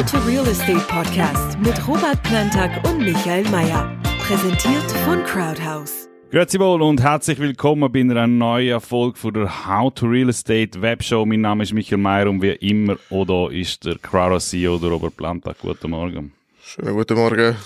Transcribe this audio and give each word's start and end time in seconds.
How 0.00 0.06
to 0.12 0.18
Real 0.20 0.46
Estate 0.46 0.80
Podcast 0.88 1.58
mit 1.58 1.86
Robert 1.86 2.22
Plantag 2.22 2.70
und 2.88 3.00
Michael 3.00 3.46
Mayer. 3.50 3.94
Präsentiert 4.20 4.90
von 5.04 5.22
Crowdhouse. 5.24 6.08
Grüezi 6.30 6.58
wohl 6.58 6.80
und 6.80 7.02
herzlich 7.02 7.38
willkommen 7.38 7.92
bei 7.92 8.00
einer 8.00 8.26
neuen 8.26 8.80
Folge 8.80 9.18
von 9.18 9.34
der 9.34 9.66
How 9.66 9.92
to 9.92 10.06
Real 10.06 10.30
Estate 10.30 10.80
Webshow. 10.80 11.26
Mein 11.26 11.42
Name 11.42 11.64
ist 11.64 11.74
Michael 11.74 11.98
Mayer 11.98 12.30
und 12.30 12.40
wie 12.40 12.52
immer, 12.52 12.96
oder 13.10 13.52
ist 13.52 13.84
der 13.84 13.98
Crowdhouse 13.98 14.48
CEO, 14.48 14.78
der 14.78 14.88
Robert 14.88 15.18
Plantag. 15.18 15.58
Guten 15.58 15.90
Morgen. 15.90 16.32
Schönen 16.62 16.94
guten 16.94 17.18
Morgen. 17.18 17.56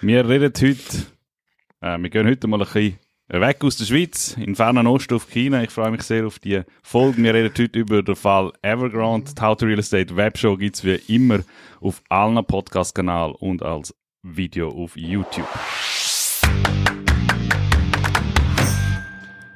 Wir 0.00 0.26
reden 0.26 0.54
heute, 0.56 1.06
äh, 1.82 1.98
wir 1.98 2.08
gehen 2.08 2.28
heute 2.28 2.48
mal 2.48 2.62
ein 2.62 2.66
bisschen 2.66 2.98
weg 3.40 3.64
aus 3.64 3.78
der 3.78 3.86
Schweiz, 3.86 4.36
in 4.36 4.54
fernen 4.54 4.86
Osten 4.86 5.14
auf 5.14 5.30
China. 5.30 5.62
Ich 5.62 5.70
freue 5.70 5.90
mich 5.90 6.02
sehr 6.02 6.26
auf 6.26 6.38
die 6.38 6.60
Folge. 6.82 7.22
Wir 7.22 7.32
reden 7.32 7.52
heute 7.56 7.78
über 7.78 8.02
den 8.02 8.14
Fall 8.14 8.52
Evergrande. 8.60 9.32
Die 9.34 9.40
How 9.40 9.56
to 9.56 9.64
Real 9.64 9.78
Estate 9.78 10.14
Webshow 10.14 10.56
gibt 10.56 10.76
es 10.76 10.84
wie 10.84 11.00
immer 11.14 11.40
auf 11.80 12.02
allen 12.10 12.44
Podcast-Kanälen 12.44 13.34
und 13.36 13.62
als 13.62 13.94
Video 14.22 14.68
auf 14.68 14.96
YouTube. 14.96 15.48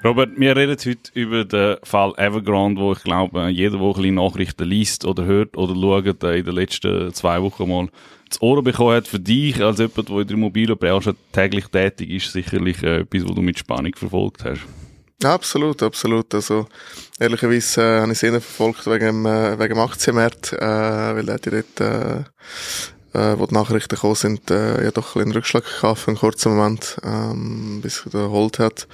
Robert, 0.06 0.38
wir 0.38 0.54
reden 0.54 0.76
heute 0.78 1.10
über 1.14 1.44
den 1.44 1.78
Fall 1.82 2.12
Evergrande, 2.16 2.80
wo 2.80 2.92
ich 2.92 3.02
glaube, 3.02 3.48
jeder, 3.48 3.76
der 3.76 4.04
ein 4.04 4.14
Nachrichten 4.14 4.62
liest 4.62 5.04
oder 5.04 5.24
hört 5.24 5.56
oder 5.56 5.74
schaut, 5.74 6.22
in 6.22 6.44
den 6.44 6.54
letzten 6.54 7.12
zwei 7.12 7.42
Wochen 7.42 7.68
mal 7.68 7.88
zu 8.30 8.40
Ohren 8.40 8.62
bekommen 8.62 8.94
hat. 8.94 9.08
Für 9.08 9.18
dich, 9.18 9.60
als 9.60 9.78
jemand, 9.78 10.08
der 10.08 10.18
in 10.18 10.26
der 10.28 10.36
Immobilienbranche 10.36 11.16
täglich 11.32 11.66
tätig 11.66 12.08
ist, 12.10 12.30
sicherlich 12.30 12.84
äh, 12.84 13.00
etwas, 13.00 13.24
was 13.24 13.34
du 13.34 13.42
mit 13.42 13.58
Spannung 13.58 13.96
verfolgt 13.96 14.44
hast. 14.44 14.60
Absolut, 15.24 15.82
absolut. 15.82 16.32
Also, 16.36 16.68
ehrlicherweise 17.18 17.80
äh, 17.80 18.00
habe 18.02 18.12
ich 18.12 18.22
es 18.22 18.30
verfolgt 18.30 18.86
wegen, 18.86 19.26
äh, 19.26 19.58
wegen 19.58 19.74
dem 19.74 19.80
Aktienmarkt, 19.80 20.52
äh, 20.52 20.60
weil 20.60 21.28
er 21.28 21.38
dort, 21.40 21.80
äh, 21.80 22.22
äh, 23.16 23.38
wo 23.38 23.46
die 23.46 23.54
Nachrichten 23.54 23.94
gekommen 23.94 24.14
sind, 24.14 24.50
äh, 24.50 24.84
ja 24.84 24.90
doch 24.90 25.16
ein 25.16 25.22
einen 25.22 25.32
Rückschlag 25.32 25.64
gehabt 25.64 26.00
für 26.00 26.08
einen 26.08 26.18
kurzen 26.18 26.54
Moment, 26.54 26.98
ähm, 27.02 27.80
bis 27.82 28.04
er 28.12 28.20
erholt 28.20 28.58
hat. 28.58 28.86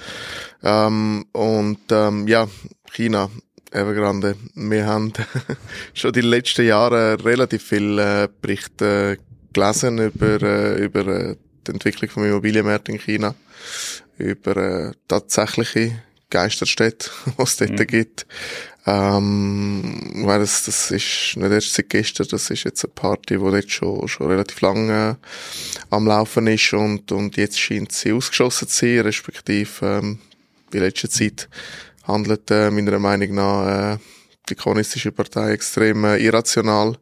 Ähm, 0.63 1.25
und 1.33 1.79
ähm, 1.91 2.27
ja, 2.27 2.47
China, 2.91 3.29
Evergrande, 3.71 4.35
wir 4.55 4.85
haben 4.85 5.13
schon 5.93 6.13
die 6.13 6.21
letzten 6.21 6.65
Jahre 6.65 7.23
relativ 7.23 7.63
viele 7.63 8.23
äh, 8.23 8.29
Berichte 8.41 9.17
gelesen 9.51 9.97
über, 9.99 10.41
äh, 10.41 10.83
über 10.83 11.07
äh, 11.07 11.35
die 11.67 11.71
Entwicklung 11.71 12.09
vom 12.09 12.23
Immobilienmarkt 12.23 12.89
in 12.89 12.99
China, 12.99 13.35
über 14.17 14.57
äh, 14.57 14.91
tatsächliche 15.07 16.01
Geisterstädte, 16.29 17.09
was 17.37 17.51
es 17.51 17.57
dort 17.57 17.79
mhm. 17.79 17.87
gibt. 17.87 18.25
Ähm, 18.85 20.23
weil 20.25 20.39
das, 20.39 20.65
das 20.65 20.91
ist 20.91 21.37
nicht 21.37 21.51
erst 21.51 21.73
seit 21.73 21.89
gestern, 21.89 22.27
das 22.29 22.49
ist 22.49 22.65
jetzt 22.65 22.83
eine 22.83 22.93
Party, 22.93 23.37
die 23.37 23.39
dort 23.39 23.71
schon, 23.71 24.07
schon 24.09 24.27
relativ 24.27 24.59
lange 24.59 25.17
am 25.89 26.05
Laufen 26.05 26.47
ist 26.47 26.73
und, 26.73 27.11
und 27.13 27.37
jetzt 27.37 27.59
scheint 27.59 27.93
sie 27.93 28.11
ausgeschossen 28.11 28.67
zu 28.67 28.85
sein, 28.85 28.99
respektive 28.99 29.67
ähm, 29.85 30.19
in 30.73 30.79
letzter 30.81 31.09
Zeit 31.09 31.47
handelt 32.03 32.51
äh, 32.51 32.71
meiner 32.71 32.99
Meinung 32.99 33.35
nach 33.35 33.93
äh, 33.93 33.97
die 34.49 34.55
kommunistische 34.55 35.13
Partei 35.13 35.51
extrem 35.51 36.03
äh, 36.03 36.17
irrational. 36.17 36.97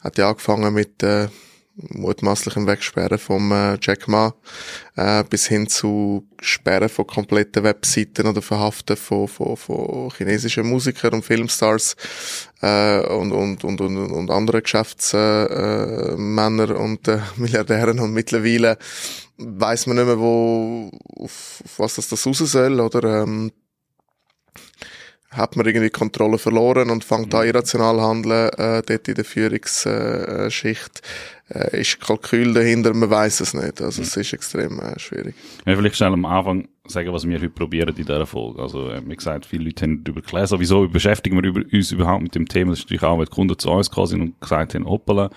Hat 0.00 0.18
ja 0.18 0.28
angefangen 0.28 0.72
mit 0.74 1.02
äh, 1.02 1.28
mutmaßlichem 1.76 2.66
Wegsperren 2.66 3.18
vom 3.18 3.52
äh, 3.52 3.78
Jack 3.80 4.08
Ma 4.08 4.34
äh, 4.96 5.22
bis 5.24 5.46
hin 5.46 5.68
zu 5.68 6.26
Sperren 6.40 6.88
von 6.88 7.06
kompletten 7.06 7.62
Webseiten 7.64 8.26
oder 8.26 8.42
Verhaften 8.42 8.96
von, 8.96 9.28
von, 9.28 9.56
von 9.56 10.10
chinesischen 10.16 10.66
Musikern 10.66 11.14
und 11.14 11.24
Filmstars 11.24 11.96
äh, 12.62 13.00
und, 13.00 13.32
und, 13.32 13.64
und, 13.64 13.80
und, 13.80 13.96
und 13.96 14.30
anderen 14.30 14.62
Geschäftsmänner 14.62 16.70
äh, 16.70 16.74
und 16.74 17.08
äh, 17.08 17.18
Milliardären. 17.36 18.00
Und 18.00 18.12
mittlerweile 18.12 18.78
weiß 19.36 19.86
man 19.86 19.96
nicht 19.96 20.06
mehr, 20.06 20.18
wo 20.18 20.90
auf, 21.18 21.62
auf 21.64 21.78
was 21.78 21.96
das, 21.96 22.08
das 22.08 22.26
raus 22.26 22.38
soll 22.38 22.80
oder? 22.80 23.22
Ähm, 23.22 23.52
hat 25.36 25.56
man 25.56 25.66
irgendwie 25.66 25.90
Kontrolle 25.90 26.38
verloren 26.38 26.90
und 26.90 27.04
fängt 27.04 27.34
an 27.34 27.42
mhm. 27.42 27.48
irrational 27.48 28.00
handeln, 28.00 28.48
äh, 28.50 28.82
dort 28.86 29.08
in 29.08 29.14
der 29.14 29.24
Führungsschicht. 29.24 31.02
Äh, 31.48 31.80
ist 31.80 32.00
Kalkül 32.00 32.54
dahinter, 32.54 32.92
man 32.92 33.08
weiß 33.08 33.40
es 33.40 33.54
nicht. 33.54 33.80
Also 33.80 34.00
mhm. 34.00 34.08
es 34.08 34.16
ist 34.16 34.32
extrem 34.32 34.80
äh, 34.80 34.98
schwierig. 34.98 35.34
Ja, 35.64 35.76
vielleicht 35.76 35.96
schnell 35.96 36.12
am 36.12 36.24
Anfang 36.24 36.68
sagen, 36.86 37.12
was 37.12 37.26
wir 37.26 37.36
heute 37.36 37.50
probieren 37.50 37.90
in 37.90 37.94
dieser 37.94 38.26
Folge. 38.26 38.60
Also, 38.60 38.90
äh, 38.90 39.00
wie 39.06 39.16
gesagt, 39.16 39.46
viele 39.46 39.64
Leute 39.64 39.84
haben 39.84 40.02
darüber 40.02 40.22
gelesen. 40.22 40.58
Wieso 40.58 40.88
beschäftigen 40.88 41.42
wir 41.42 41.64
uns 41.72 41.92
überhaupt 41.92 42.22
mit 42.22 42.34
dem 42.34 42.48
Thema? 42.48 42.72
Das 42.72 42.80
ist 42.80 42.86
natürlich 42.86 43.04
auch, 43.04 43.18
weil 43.18 43.26
die 43.26 43.32
Kunden 43.32 43.58
zu 43.58 43.70
uns 43.70 43.90
gekommen 43.90 44.06
sind 44.08 44.20
und 44.22 44.40
gesagt 44.40 44.74
haben, 44.74 44.86
hoppala, 44.86 45.30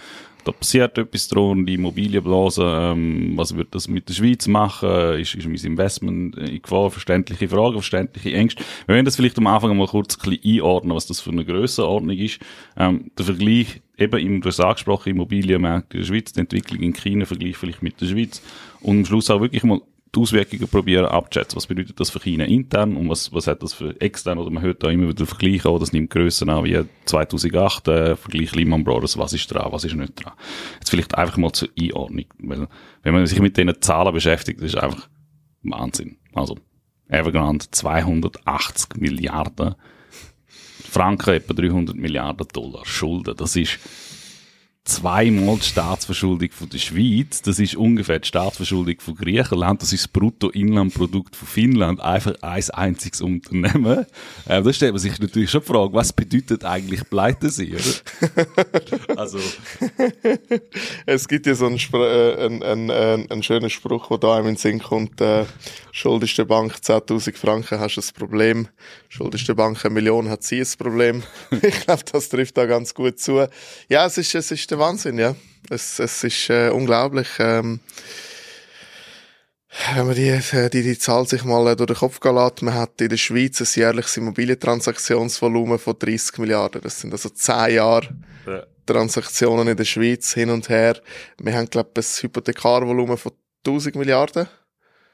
da 0.43 0.51
passiert 0.51 0.97
etwas 0.97 1.27
dran, 1.27 1.65
die 1.65 1.75
Immobilienblase, 1.75 2.63
ähm, 2.63 3.33
was 3.35 3.55
wird 3.55 3.75
das 3.75 3.87
mit 3.87 4.09
der 4.09 4.13
Schweiz 4.13 4.47
machen, 4.47 5.19
ist, 5.19 5.35
ist 5.35 5.47
mein 5.47 5.55
Investment 5.55 6.37
in 6.37 6.61
Gefahr, 6.61 6.89
verständliche 6.91 7.47
Fragen, 7.47 7.73
verständliche 7.73 8.33
Ängste. 8.33 8.63
Wir 8.85 8.95
werden 8.95 9.05
das 9.05 9.15
vielleicht 9.15 9.37
am 9.37 9.47
Anfang 9.47 9.75
mal 9.77 9.87
kurz 9.87 10.17
ein 10.17 10.29
bisschen 10.29 10.59
einordnen, 10.59 10.95
was 10.95 11.07
das 11.07 11.19
für 11.19 11.31
eine 11.31 11.45
Grössenordnung 11.45 12.17
ist. 12.17 12.39
Ähm, 12.77 13.11
der 13.17 13.25
Vergleich 13.25 13.81
eben, 13.97 14.19
im, 14.19 14.41
du 14.41 14.47
hast 14.49 14.59
angesprochen, 14.59 15.09
Immobilienmärkte 15.09 15.97
in 15.97 16.03
der 16.03 16.07
Schweiz, 16.07 16.31
die 16.33 16.39
Entwicklung 16.39 16.81
in 16.81 16.93
China, 16.93 17.25
Vergleich 17.25 17.57
vielleicht 17.57 17.83
mit 17.83 17.99
der 18.01 18.07
Schweiz 18.07 18.41
und 18.81 18.99
am 18.99 19.05
Schluss 19.05 19.29
auch 19.29 19.41
wirklich 19.41 19.63
mal 19.63 19.81
die 20.15 20.19
Auswirkungen 20.19 20.67
probieren 20.67 21.05
abzuschätzen. 21.05 21.57
Was 21.57 21.67
bedeutet 21.67 21.99
das 21.99 22.09
für 22.09 22.19
China 22.19 22.45
intern 22.45 22.95
und 22.95 23.09
was, 23.09 23.31
was 23.31 23.47
hat 23.47 23.61
das 23.61 23.73
für 23.73 23.99
extern? 24.01 24.37
Oder 24.39 24.49
man 24.49 24.63
hört 24.63 24.83
da 24.83 24.89
immer 24.89 25.07
wieder 25.07 25.25
Vergleiche, 25.25 25.71
oh, 25.71 25.77
das 25.77 25.93
nimmt 25.93 26.09
Grössen 26.09 26.49
an 26.49 26.63
wie 26.63 26.83
2008, 27.05 27.87
äh, 27.87 28.15
Vergleich 28.15 28.55
Lehman 28.55 28.83
Brothers, 28.83 29.17
was 29.17 29.33
ist 29.33 29.47
dran, 29.47 29.71
was 29.71 29.83
ist 29.83 29.95
nicht 29.95 30.23
dran. 30.23 30.33
Jetzt 30.79 30.89
vielleicht 30.89 31.15
einfach 31.15 31.37
mal 31.37 31.51
zur 31.51 31.69
Einordnung, 31.79 32.25
weil 32.39 32.67
wenn 33.03 33.13
man 33.13 33.27
sich 33.27 33.39
mit 33.39 33.57
diesen 33.57 33.81
Zahlen 33.81 34.13
beschäftigt, 34.13 34.59
das 34.61 34.73
ist 34.73 34.77
einfach 34.77 35.07
Wahnsinn. 35.63 36.17
Also 36.33 36.57
Evergrande 37.07 37.65
280 37.69 38.95
Milliarden 38.97 39.75
Franken, 40.89 41.35
etwa 41.35 41.53
300 41.53 41.95
Milliarden 41.95 42.47
Dollar 42.51 42.85
Schulden. 42.85 43.35
Das 43.37 43.55
ist 43.55 43.79
zweimal 44.89 45.57
die 45.57 45.65
Staatsverschuldung 45.65 46.49
von 46.51 46.67
der 46.69 46.79
Schweiz, 46.79 47.41
das 47.41 47.59
ist 47.59 47.75
ungefähr 47.75 48.19
die 48.19 48.27
Staatsverschuldung 48.27 48.99
von 48.99 49.15
Griechenland, 49.15 49.81
das 49.81 49.93
ist 49.93 50.05
das 50.05 50.07
Bruttoinlandprodukt 50.07 51.35
von 51.35 51.47
Finnland, 51.47 52.01
einfach 52.01 52.33
ein 52.41 52.63
einziges 52.71 53.21
Unternehmen. 53.21 54.05
Äh, 54.47 54.63
da 54.63 54.73
stellt 54.73 54.93
man 54.93 54.99
sich 54.99 55.19
natürlich 55.19 55.51
schon 55.51 55.61
die 55.61 55.67
Frage, 55.67 55.93
was 55.93 56.11
bedeutet 56.11 56.65
eigentlich 56.65 57.07
Pleite 57.09 57.49
sein, 57.49 57.75
oder? 57.75 59.17
also. 59.17 59.39
Es 61.05 61.27
gibt 61.27 61.45
ja 61.45 61.53
so 61.53 61.67
einen, 61.67 61.77
äh, 61.77 62.45
einen, 62.45 62.91
einen, 62.91 63.31
einen, 63.31 63.43
schönen 63.43 63.69
Spruch, 63.69 64.09
der 64.09 64.17
da 64.17 64.35
einem 64.37 64.47
in 64.47 64.55
den 64.55 64.57
Sinn 64.57 64.79
kommt, 64.79 65.21
äh, 65.21 65.45
schuldest 65.91 66.37
der 66.37 66.45
Bank 66.45 66.77
10.000 66.83 67.37
Franken, 67.37 67.79
hast 67.79 67.95
du 67.95 68.01
ein 68.01 68.13
Problem, 68.17 68.67
schuldest 69.07 69.47
der 69.47 69.53
Bank 69.53 69.85
eine 69.85 69.93
Million, 69.93 70.29
hat 70.29 70.43
sie 70.43 70.61
ein 70.61 70.67
Problem. 70.77 71.23
ich 71.61 71.81
glaube, 71.81 72.03
das 72.11 72.29
trifft 72.29 72.57
da 72.57 72.65
ganz 72.65 72.93
gut 72.93 73.19
zu. 73.19 73.47
Ja, 73.87 74.05
es 74.05 74.17
ist, 74.17 74.33
es 74.33 74.51
ist 74.51 74.71
der 74.71 74.78
Wahnsinn, 74.79 75.19
ja. 75.19 75.35
Es, 75.69 75.99
es 75.99 76.23
ist 76.23 76.49
äh, 76.49 76.69
unglaublich. 76.69 77.27
Ähm, 77.39 77.79
wenn 79.95 80.07
man 80.07 80.15
die, 80.15 80.39
die, 80.73 80.81
die 80.81 80.97
Zahl 80.97 81.27
sich 81.27 81.43
mal 81.43 81.67
äh, 81.67 81.75
durch 81.75 81.87
den 81.87 81.97
Kopf 81.97 82.19
gehen 82.19 82.35
lässt, 82.35 82.61
man 82.63 82.73
hat 82.73 82.99
in 83.01 83.09
der 83.09 83.17
Schweiz 83.17 83.61
ein 83.61 83.67
jährliches 83.71 84.17
Immobilientransaktionsvolumen 84.17 85.77
von 85.77 85.95
30 85.97 86.39
Milliarden. 86.39 86.81
Das 86.81 86.99
sind 86.99 87.13
also 87.13 87.29
10 87.29 87.75
Jahre 87.75 88.09
ja. 88.47 88.63
Transaktionen 88.85 89.67
in 89.67 89.77
der 89.77 89.85
Schweiz 89.85 90.33
hin 90.33 90.49
und 90.49 90.69
her. 90.69 90.99
Wir 91.37 91.53
haben, 91.53 91.69
glaube 91.69 91.91
ich, 91.99 92.05
ein 92.05 92.23
Hypothekarvolumen 92.23 93.17
von 93.17 93.31
1000 93.65 93.95
Milliarden. 93.95 94.47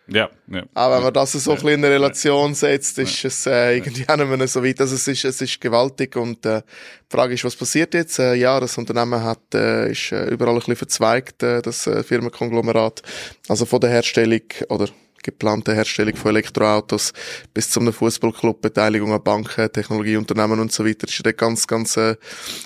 Ja, 0.07 0.29
ja. 0.47 0.63
Aber 0.73 0.97
wenn 0.97 1.03
man 1.03 1.13
das 1.13 1.31
so 1.31 1.53
ja, 1.53 1.59
ein 1.59 1.67
in 1.67 1.83
Relation 1.83 2.53
setzt, 2.53 2.99
ist 2.99 3.23
ja. 3.23 3.27
es 3.27 3.45
äh, 3.47 3.77
irgendwie 3.77 4.07
auch 4.07 4.17
nicht 4.17 4.29
mehr 4.29 4.47
so 4.47 4.63
weit. 4.63 4.79
Also 4.79 4.95
es 4.95 5.07
ist, 5.07 5.25
es 5.25 5.41
ist 5.41 5.59
gewaltig 5.59 6.15
und 6.15 6.45
äh, 6.45 6.61
die 6.61 7.15
Frage 7.15 7.33
ist, 7.33 7.43
was 7.43 7.55
passiert 7.55 7.93
jetzt? 7.93 8.19
Äh, 8.19 8.35
ja, 8.35 8.59
das 8.59 8.77
Unternehmen 8.77 9.23
hat, 9.23 9.53
äh, 9.55 9.91
ist 9.91 10.11
äh, 10.11 10.27
überall 10.27 10.53
ein 10.53 10.59
bisschen 10.59 10.75
verzweigt, 10.75 11.41
äh, 11.41 11.61
das 11.61 11.87
äh, 11.87 12.03
Firmenkonglomerat. 12.03 13.01
Also 13.47 13.65
von 13.65 13.79
der 13.79 13.89
Herstellung 13.89 14.41
oder 14.69 14.89
geplante 15.25 15.73
Herstellung 15.73 16.15
von 16.15 16.31
Elektroautos 16.31 17.11
bis 17.53 17.69
zu 17.71 17.79
einem 17.79 17.91
Fußballclub, 17.91 18.61
Beteiligung 18.61 19.11
an 19.11 19.23
Banken, 19.23 19.71
Technologieunternehmen 19.71 20.59
und 20.59 20.71
so 20.71 20.85
weiter. 20.85 21.07
Ist 21.07 21.25
ja 21.25 21.31
ganz, 21.31 21.65
ganz 21.65 21.97
äh, 21.97 22.15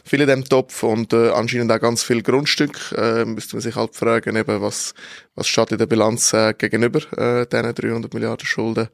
viel 0.04 0.22
in 0.22 0.28
dem 0.28 0.44
Topf 0.44 0.84
und 0.84 1.14
äh, 1.14 1.30
anscheinend 1.30 1.72
auch 1.72 1.80
ganz 1.80 2.04
viel 2.04 2.22
Grundstück. 2.22 2.92
Äh, 2.98 3.26
müsste 3.26 3.56
man 3.56 3.62
sich 3.62 3.76
halt 3.76 3.96
fragen, 3.96 4.36
eben, 4.36 4.62
was, 4.62 4.94
was 5.36 5.48
steht 5.48 5.72
in 5.72 5.78
der 5.78 5.86
Bilanz 5.86 6.34
äh, 6.34 6.54
gegenüber 6.54 7.00
äh, 7.18 7.48
diesen 7.48 7.74
300 7.74 8.14
Milliarden 8.14 8.46
Schulden. 8.46 8.90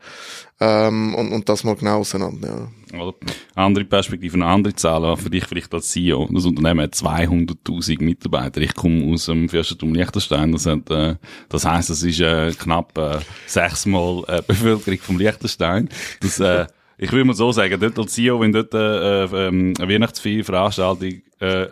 Ähm, 0.60 1.16
und, 1.16 1.34
und 1.34 1.50
das 1.50 1.64
mal 1.64 1.76
genau 1.76 2.00
auseinander. 2.00 2.48
Ja. 2.48 2.85
Andere 3.56 3.86
Perspektiven, 3.86 4.42
andere 4.42 4.76
Zahlen, 4.76 5.18
für 5.18 5.30
dich 5.30 5.46
vielleicht 5.46 5.74
als 5.74 5.90
CEO. 5.92 6.28
Das 6.32 6.46
Unternehmen 6.46 6.82
hat 6.82 6.94
200.000 6.94 8.04
Mitarbeiter. 8.04 8.62
Ich 8.62 8.74
komme 8.74 9.14
aus 9.14 9.26
dem 9.26 9.50
Fürstentum 9.50 9.94
Liechtenstein. 9.94 10.52
Das, 10.52 10.66
hat, 10.66 10.90
äh, 10.90 11.16
das 11.50 11.66
heisst, 11.66 11.90
das 11.90 12.04
ist 12.04 12.20
äh, 12.20 12.52
knapp 12.52 12.98
äh, 12.98 13.20
sechsmal 13.46 14.24
äh, 14.28 14.42
Bevölkerung 14.46 15.00
vom 15.00 15.18
Liechtenstein. 15.18 15.90
Das, 16.22 16.40
äh, 16.40 16.68
ich 16.98 17.12
würde 17.12 17.26
mal 17.26 17.34
so 17.34 17.52
sagen, 17.52 17.80
dort 17.80 18.00
als 18.00 18.14
CEO, 18.14 18.40
wenn 18.40 18.52
dort 18.52 18.74
äh, 18.74 19.26
äh, 19.26 19.48
eine 19.48 19.74
Weihnachtsfeierveranstaltung 19.80 21.22
äh, 21.40 21.68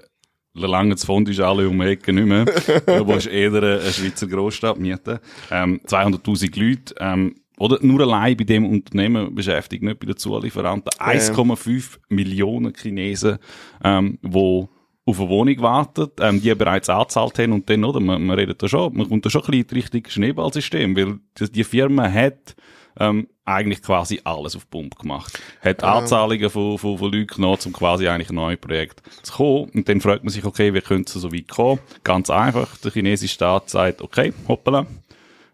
der 0.56 0.70
Langens 0.70 1.04
Fond 1.04 1.28
ist 1.30 1.40
alle 1.40 1.68
um 1.68 1.80
die 1.80 1.88
Ecke 1.88 2.14
nicht 2.14 2.28
mehr. 2.28 2.46
du 2.86 3.06
musst 3.06 3.28
eher 3.28 3.54
eine 3.54 3.82
Schweizer 3.92 4.28
Großstadt 4.28 4.78
mieten. 4.78 5.20
Ähm, 5.50 5.82
200.000 5.88 6.60
Leute, 6.60 6.96
ähm, 7.00 7.36
oder 7.64 7.78
nur 7.82 8.02
allein 8.02 8.36
bei 8.36 8.44
dem 8.44 8.66
Unternehmen 8.66 9.34
beschäftigt, 9.34 9.84
nicht 9.84 9.98
bei 9.98 10.08
den 10.08 10.18
Zulieferanten. 10.18 10.90
1,5 11.00 11.98
Millionen 12.10 12.74
Chinesen, 12.76 13.38
ähm, 13.86 14.20
wo 14.22 14.68
auf 15.06 15.18
eine 15.18 15.30
Wohnung 15.30 15.62
warten, 15.62 16.08
ähm, 16.20 16.42
die 16.42 16.54
bereits 16.56 16.90
angezahlt 16.90 17.40
haben 17.40 17.54
und 17.54 17.70
dann, 17.70 17.86
oder, 17.86 18.02
man, 18.02 18.22
man 18.22 18.38
redet 18.38 18.62
da 18.62 18.68
schon, 18.68 18.94
man 18.98 19.08
kommt 19.08 19.26
da 19.26 19.30
schon 19.30 19.44
ein 19.44 19.52
bisschen 19.52 19.70
in 19.70 19.76
Richtung 19.78 20.04
Schneeballsystem, 20.06 20.98
weil 20.98 21.20
die, 21.40 21.52
die 21.54 21.64
Firma 21.64 22.12
hat 22.12 22.54
ähm, 23.00 23.30
eigentlich 23.46 23.82
quasi 23.82 24.20
alles 24.26 24.58
auf 24.58 24.70
Pump 24.70 25.00
gemacht. 25.00 25.40
Hat 25.62 25.84
ja. 25.84 25.94
Anzahlungen 25.94 26.50
von, 26.50 26.78
von, 26.78 26.98
von 26.98 27.12
Leuten 27.14 27.28
genommen, 27.28 27.60
um 27.66 27.72
quasi 27.72 28.10
eigentlich 28.10 28.30
ein 28.30 28.36
neues 28.36 28.60
Projekt 28.60 29.02
zu 29.22 29.34
kommen. 29.34 29.70
Und 29.74 29.88
dann 29.88 30.02
fragt 30.02 30.26
man 30.26 30.34
sich, 30.34 30.44
okay, 30.44 30.74
wie 30.74 30.82
könnte 30.82 31.14
es 31.16 31.22
so 31.22 31.32
weit 31.32 31.48
kommen? 31.48 31.80
Ganz 32.04 32.30
einfach, 32.30 32.76
der 32.78 32.92
chinesische 32.92 33.34
Staat 33.34 33.70
sagt, 33.70 34.02
okay, 34.02 34.34
hoppala, 34.50 34.86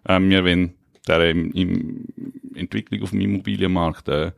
ähm, 0.08 0.30
wir 0.32 0.44
wollen 0.44 0.74
der 1.08 1.30
im, 1.30 1.52
im 1.52 2.06
Entwicklung 2.56 3.04
auf 3.04 3.12
dem 3.12 3.22
Immobilienmarkt 3.22 4.08
äh, 4.08 4.26
ein 4.28 4.34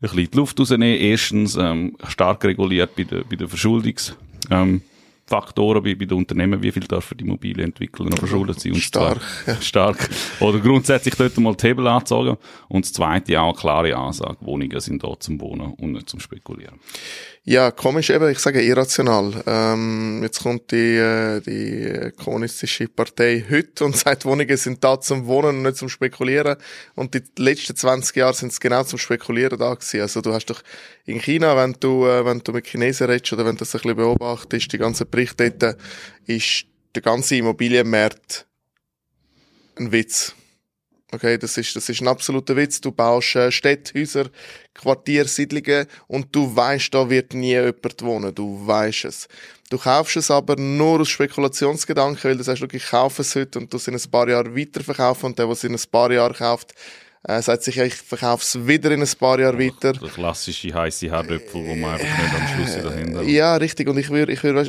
bisschen 0.00 0.28
die 0.30 0.36
Luft 0.36 0.58
rausnehmen. 0.58 0.98
Erstens 0.98 1.56
ähm, 1.56 1.96
stark 2.08 2.44
reguliert 2.44 2.94
bei 2.96 3.04
der, 3.04 3.24
bei 3.24 3.36
der 3.36 3.48
Verschuldungs- 3.48 4.14
ähm, 4.50 4.82
Faktoren 5.28 5.82
bei, 5.82 5.94
bei 5.94 6.06
den 6.06 6.16
Unternehmen, 6.16 6.62
wie 6.62 6.72
viel 6.72 6.84
dürfen 6.84 7.18
die 7.18 7.24
Immobilienentwickler 7.24 8.06
noch 8.06 8.18
verschuldet 8.18 8.60
sein. 8.60 8.72
Und 8.72 8.80
stark. 8.80 9.20
Zwar, 9.20 9.54
ja. 9.54 9.60
Stark. 9.60 10.10
Oder 10.40 10.58
grundsätzlich 10.58 11.14
dort 11.16 11.36
mal 11.36 11.54
die 11.54 11.66
Hebel 11.66 11.86
anzogen. 11.86 12.38
Und 12.68 12.86
das 12.86 12.94
zweite 12.94 13.38
auch 13.38 13.50
eine 13.50 13.58
klare 13.58 13.96
Ansage. 13.96 14.38
Wohnungen 14.40 14.80
sind 14.80 15.04
da 15.04 15.12
zum 15.20 15.38
Wohnen 15.40 15.74
und 15.74 15.92
nicht 15.92 16.08
zum 16.08 16.20
Spekulieren. 16.20 16.76
Ja, 17.50 17.70
komisch 17.70 18.10
eben, 18.10 18.28
ich 18.28 18.40
sage 18.40 18.60
irrational. 18.60 19.42
Ähm, 19.46 20.20
jetzt 20.22 20.42
kommt 20.42 20.70
die, 20.70 20.96
äh, 20.96 21.40
die 21.40 22.12
kommunistische 22.22 22.88
Partei 22.88 23.42
heute 23.48 23.86
und 23.86 23.96
sagt, 23.96 24.26
Wohnungen 24.26 24.54
sind 24.58 24.84
da 24.84 25.00
zum 25.00 25.26
Wohnen 25.26 25.56
und 25.56 25.62
nicht 25.62 25.78
zum 25.78 25.88
Spekulieren. 25.88 26.58
Und 26.94 27.14
die 27.14 27.22
letzten 27.38 27.74
20 27.74 28.16
Jahre 28.16 28.34
sind 28.34 28.52
es 28.52 28.60
genau 28.60 28.84
zum 28.84 28.98
Spekulieren 28.98 29.58
da 29.58 29.72
gewesen. 29.72 30.02
Also 30.02 30.20
du 30.20 30.34
hast 30.34 30.44
doch 30.50 30.60
in 31.06 31.22
China, 31.22 31.56
wenn 31.56 31.72
du, 31.80 32.04
äh, 32.04 32.22
wenn 32.22 32.40
du 32.40 32.52
mit 32.52 32.66
Chinesen 32.66 33.06
redest 33.06 33.32
oder 33.32 33.46
wenn 33.46 33.54
du 33.54 33.60
das 33.60 33.74
ein 33.74 33.80
bisschen 33.80 33.96
beobachtest, 33.96 34.70
die 34.70 34.76
ganzen 34.76 35.08
Berichte 35.08 35.50
dort, 35.50 35.78
ist 36.26 36.66
der 36.94 37.00
ganze 37.00 37.36
Immobilienmarkt 37.36 38.46
ein 39.76 39.90
Witz. 39.90 40.34
Okay, 41.10 41.38
das 41.38 41.56
ist, 41.56 41.74
das 41.74 41.88
ist 41.88 42.02
ein 42.02 42.08
absoluter 42.08 42.54
Witz. 42.54 42.82
Du 42.82 42.92
baust 42.92 43.34
äh, 43.34 43.50
Städte, 43.50 43.98
Häuser, 43.98 44.26
Quartier, 44.74 45.24
Siedlungen 45.24 45.86
und 46.06 46.34
du 46.36 46.54
weißt, 46.54 46.92
da 46.92 47.08
wird 47.08 47.32
nie 47.32 47.52
jemand 47.52 48.02
wohnen. 48.02 48.34
Du 48.34 48.66
weißt 48.66 49.06
es. 49.06 49.26
Du 49.70 49.78
kaufst 49.78 50.18
es 50.18 50.30
aber 50.30 50.56
nur 50.56 51.00
aus 51.00 51.08
Spekulationsgedanken, 51.08 52.24
weil 52.24 52.36
du 52.36 52.44
sagst, 52.44 52.62
okay, 52.62 52.76
ich 52.76 52.90
kaufe 52.90 53.22
es 53.22 53.34
heute 53.34 53.58
und 53.58 53.72
du 53.72 53.78
es 53.78 53.88
in 53.88 53.94
ein 53.94 54.10
paar 54.10 54.28
Jahren 54.28 54.54
weiterverkaufen 54.54 55.26
und 55.30 55.38
der, 55.38 55.46
der 55.46 55.52
es 55.54 55.64
in 55.64 55.74
ein 55.74 55.80
paar 55.90 56.12
Jahren 56.12 56.34
kauft, 56.34 56.74
äh, 57.24 57.42
sagt 57.42 57.64
sich, 57.64 57.76
ja, 57.76 57.84
ich 57.84 57.94
verkaufe 57.94 58.42
es 58.42 58.66
wieder 58.66 58.90
in 58.90 59.02
ein 59.02 59.08
paar 59.18 59.40
Jahre 59.40 59.58
weiter. 59.58 59.92
Der 59.92 60.08
klassische 60.08 60.72
heiße 60.72 61.10
Herdöpfel, 61.10 61.66
wo 61.66 61.74
man 61.74 61.94
einfach 61.94 62.06
nicht 62.06 62.34
am 62.34 62.48
Schluss 62.48 62.82
dahinter 62.82 63.22
Ja, 63.22 63.56
richtig. 63.56 63.88
Und 63.88 63.98
ich 63.98 64.10
würde 64.10 64.32
ich 64.32 64.42
würd, 64.42 64.68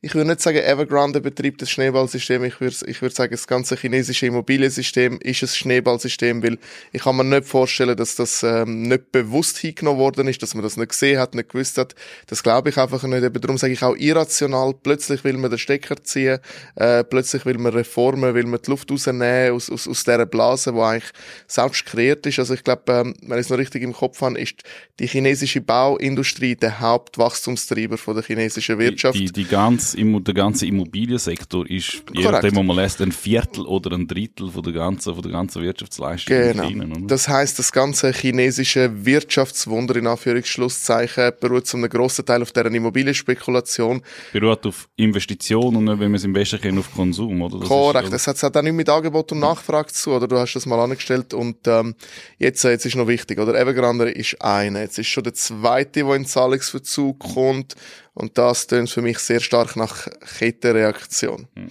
ich 0.00 0.14
würd 0.14 0.26
nicht 0.26 0.40
sagen, 0.40 0.58
Evergrande 0.58 1.20
betreibt 1.20 1.60
das 1.62 1.70
Schneeballsystem. 1.70 2.44
Ich 2.44 2.60
würde 2.60 2.76
ich 2.86 3.02
würd 3.02 3.14
sagen, 3.14 3.32
das 3.32 3.46
ganze 3.46 3.76
chinesische 3.76 4.26
Immobiliensystem 4.26 5.18
ist 5.20 5.42
ein 5.42 5.48
Schneeballsystem, 5.48 6.42
weil 6.42 6.58
ich 6.92 7.02
kann 7.02 7.16
mir 7.16 7.24
nicht 7.24 7.46
vorstellen, 7.46 7.96
dass 7.96 8.16
das 8.16 8.42
ähm, 8.42 8.82
nicht 8.82 9.12
bewusst 9.12 9.58
hingenommen 9.58 9.98
worden 9.98 10.28
ist, 10.28 10.42
dass 10.42 10.54
man 10.54 10.62
das 10.62 10.76
nicht 10.76 10.88
gesehen 10.88 11.18
hat, 11.18 11.34
nicht 11.34 11.50
gewusst 11.50 11.76
hat. 11.76 11.94
Das 12.26 12.42
glaube 12.42 12.70
ich 12.70 12.78
einfach 12.78 13.02
nicht. 13.02 13.24
Aber 13.24 13.38
darum 13.38 13.58
sage 13.58 13.74
ich 13.74 13.82
auch 13.82 13.96
irrational. 13.96 14.74
Plötzlich 14.82 15.24
will 15.24 15.36
man 15.36 15.50
den 15.50 15.58
Stecker 15.58 16.02
ziehen, 16.02 16.38
äh, 16.76 17.04
plötzlich 17.04 17.44
will 17.44 17.58
man 17.58 17.72
Reformen, 17.74 18.34
will 18.34 18.46
man 18.46 18.60
die 18.64 18.70
Luft 18.70 18.90
rausnehmen 18.90 19.52
aus, 19.52 19.70
aus, 19.70 19.86
aus 19.86 20.04
dieser 20.04 20.26
Blase, 20.26 20.74
wo 20.74 20.82
eigentlich 20.82 21.12
selbst 21.66 21.86
kreiert 21.86 22.26
ist. 22.26 22.38
Also 22.38 22.54
ich 22.54 22.64
glaube, 22.64 22.82
ähm, 22.92 23.14
wenn 23.22 23.38
ich 23.38 23.46
es 23.46 23.50
noch 23.50 23.58
richtig 23.58 23.82
im 23.82 23.92
Kopf 23.92 24.20
habe, 24.20 24.38
ist 24.38 24.62
die 24.98 25.06
chinesische 25.06 25.60
Bauindustrie 25.60 26.56
der 26.56 26.80
Hauptwachstumstreiber 26.80 27.98
von 27.98 28.14
der 28.14 28.24
chinesischen 28.24 28.78
Wirtschaft. 28.78 29.18
Die, 29.18 29.26
die, 29.26 29.32
die 29.32 29.44
ganze, 29.44 29.96
der 29.96 30.34
ganze 30.34 30.66
Immobiliensektor 30.66 31.68
ist, 31.68 32.02
je 32.14 32.24
nachdem, 32.24 32.56
wo 32.56 32.62
man 32.62 32.76
lässt, 32.76 33.00
ein 33.00 33.12
Viertel 33.12 33.66
oder 33.66 33.92
ein 33.92 34.06
Drittel 34.06 34.50
von 34.50 34.62
der 34.62 34.72
ganzen, 34.72 35.14
von 35.14 35.22
der 35.22 35.32
ganzen 35.32 35.62
Wirtschaftsleistung 35.62 36.36
genau. 36.36 36.62
in 36.64 36.68
China. 36.68 36.96
Oder? 36.96 37.06
Das 37.06 37.28
heißt, 37.28 37.58
das 37.58 37.72
ganze 37.72 38.12
chinesische 38.12 39.04
Wirtschaftswunder 39.04 39.96
in 39.96 40.06
Anführungsschlusszeichen 40.06 41.32
beruht 41.40 41.66
zu 41.66 41.76
einem 41.76 41.90
grossen 41.90 42.24
Teil 42.24 42.42
auf 42.42 42.52
deren 42.52 42.74
Immobilienspekulation. 42.74 44.02
Beruht 44.32 44.66
auf 44.66 44.88
Investitionen 44.96 45.76
und 45.76 45.84
nicht, 45.84 46.00
wenn 46.00 46.10
wir 46.10 46.16
es 46.16 46.24
im 46.24 46.34
Westen 46.34 46.60
kennen, 46.60 46.78
auf 46.78 46.92
Konsum, 46.94 47.42
oder? 47.42 47.58
Das 47.58 47.68
Korrekt. 47.68 48.12
Ist, 48.12 48.26
das 48.26 48.42
hat 48.42 48.56
auch 48.56 48.62
nicht 48.62 48.72
mit 48.72 48.88
Angebot 48.88 49.32
und 49.32 49.40
Nachfrage 49.40 49.92
zu, 49.92 50.12
oder? 50.12 50.28
Du 50.28 50.36
hast 50.38 50.54
das 50.54 50.66
mal 50.66 50.80
angestellt 50.80 51.34
und 51.34 51.55
ähm, 51.66 51.94
jetzt, 52.38 52.62
jetzt 52.64 52.86
ist 52.86 52.96
noch 52.96 53.08
wichtig, 53.08 53.38
oder? 53.38 53.54
Evergrande 53.54 54.10
ist 54.10 54.40
einer. 54.42 54.80
Jetzt 54.80 54.98
ist 54.98 55.08
schon 55.08 55.24
der 55.24 55.34
zweite, 55.34 56.04
der 56.04 56.14
in 56.14 56.26
Zahlungsverzug 56.26 57.18
kommt. 57.18 57.74
Und 58.14 58.38
das 58.38 58.66
tönt 58.66 58.88
für 58.88 59.02
mich 59.02 59.18
sehr 59.18 59.40
stark 59.40 59.76
nach 59.76 60.08
Kettenreaktion. 60.38 61.48
Mhm. 61.54 61.68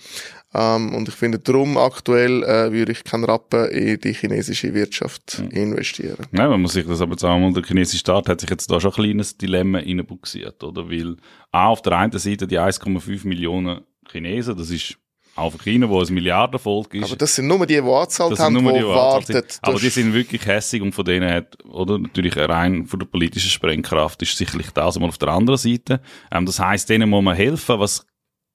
Ähm, 0.53 0.93
und 0.93 1.09
ich 1.09 1.15
finde, 1.15 1.39
darum 1.39 1.77
aktuell 1.77 2.43
äh, 2.43 2.71
würde 2.71 2.93
ich 2.93 3.03
keinen 3.03 3.25
Rappen 3.25 3.67
in 3.69 3.99
die 3.99 4.13
chinesische 4.13 4.73
Wirtschaft 4.73 5.39
mhm. 5.39 5.49
investieren. 5.49 6.25
Ja, 6.31 6.47
man 6.47 6.61
muss 6.61 6.73
sich 6.73 6.85
das 6.85 7.01
aber 7.01 7.11
jetzt 7.11 7.25
auch 7.25 7.38
mal, 7.38 7.51
der 7.51 7.63
chinesische 7.63 7.99
Staat 7.99 8.29
hat 8.29 8.39
sich 8.39 8.49
jetzt 8.49 8.71
da 8.71 8.79
schon 8.79 8.91
ein 8.91 8.95
kleines 8.95 9.38
Dilemma 9.38 9.79
reinbuxiert, 9.79 10.63
oder? 10.63 10.89
Weil, 10.89 11.17
A, 11.51 11.67
auf 11.67 11.81
der 11.81 11.97
einen 11.97 12.17
Seite 12.17 12.47
die 12.47 12.59
1,5 12.59 13.27
Millionen 13.27 13.81
Chinesen, 14.09 14.55
das 14.55 14.69
ist 14.69 14.97
auch 15.35 15.51
für 15.51 15.57
China, 15.59 15.89
wo 15.89 16.01
ein 16.01 16.13
Milliardenvolk 16.13 16.93
ist. 16.93 17.03
Aber 17.05 17.15
das 17.17 17.35
sind 17.35 17.47
nur 17.47 17.65
die, 17.65 17.73
die 17.73 17.79
angezahlt 17.79 18.39
haben, 18.39 18.55
die, 18.55 18.73
die 18.73 18.85
warten. 18.85 19.43
Aber 19.61 19.79
die 19.79 19.89
sind 19.89 20.13
wirklich 20.13 20.45
hässig 20.45 20.81
und 20.81 20.93
von 20.93 21.03
denen 21.03 21.29
hat, 21.29 21.57
oder 21.65 21.99
natürlich 21.99 22.37
rein 22.37 22.85
von 22.85 22.99
der 22.99 23.07
politischen 23.07 23.49
Sprengkraft 23.49 24.21
ist 24.21 24.37
sicherlich 24.37 24.71
das 24.71 24.97
mal 24.97 25.09
auf 25.09 25.17
der 25.17 25.29
anderen 25.29 25.57
Seite. 25.57 26.01
Ähm, 26.31 26.45
das 26.45 26.59
heisst, 26.59 26.89
denen 26.89 27.09
muss 27.09 27.23
man 27.23 27.35
helfen, 27.35 27.79
was 27.79 28.05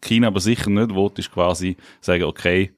China 0.00 0.28
aber 0.28 0.40
sicher 0.40 0.70
nicht 0.70 0.94
will, 0.94 1.10
ist 1.16 1.30
quasi 1.30 1.76
sagen, 2.00 2.24
okay, 2.24 2.72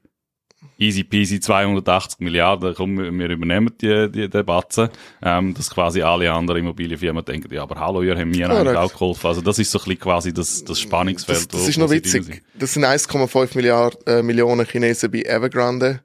easy 0.78 1.04
peasy 1.04 1.40
280 1.40 2.20
Milliarden, 2.20 2.74
komm, 2.74 2.96
wir 2.96 3.30
übernehmen 3.30 3.70
die, 3.80 4.10
die, 4.10 4.28
die 4.28 4.42
Batzen, 4.42 4.88
ähm, 5.22 5.54
dass 5.54 5.70
quasi 5.70 6.02
alle 6.02 6.32
anderen 6.32 6.60
Immobilienfirmen 6.60 7.24
denken, 7.24 7.52
ja, 7.52 7.62
aber 7.62 7.78
hallo, 7.78 8.02
ihr 8.02 8.16
habt 8.16 8.26
mir 8.26 8.50
eigentlich 8.50 8.76
auch 8.76 8.92
geholfen. 8.92 9.26
Also 9.26 9.40
das 9.40 9.58
ist 9.58 9.70
so 9.70 9.78
ein 9.78 9.84
bisschen 9.84 10.00
quasi 10.00 10.32
das, 10.32 10.64
das 10.64 10.80
Spannungsfeld. 10.80 11.52
Das, 11.52 11.60
das 11.60 11.68
ist 11.68 11.78
noch 11.78 11.90
witzig. 11.90 12.42
Das 12.58 12.74
sind 12.74 12.84
1,5 12.84 13.56
Milliarden, 13.56 14.00
äh, 14.06 14.22
Millionen 14.22 14.66
Chinesen 14.66 15.10
bei 15.10 15.22
Evergrande. 15.22 16.00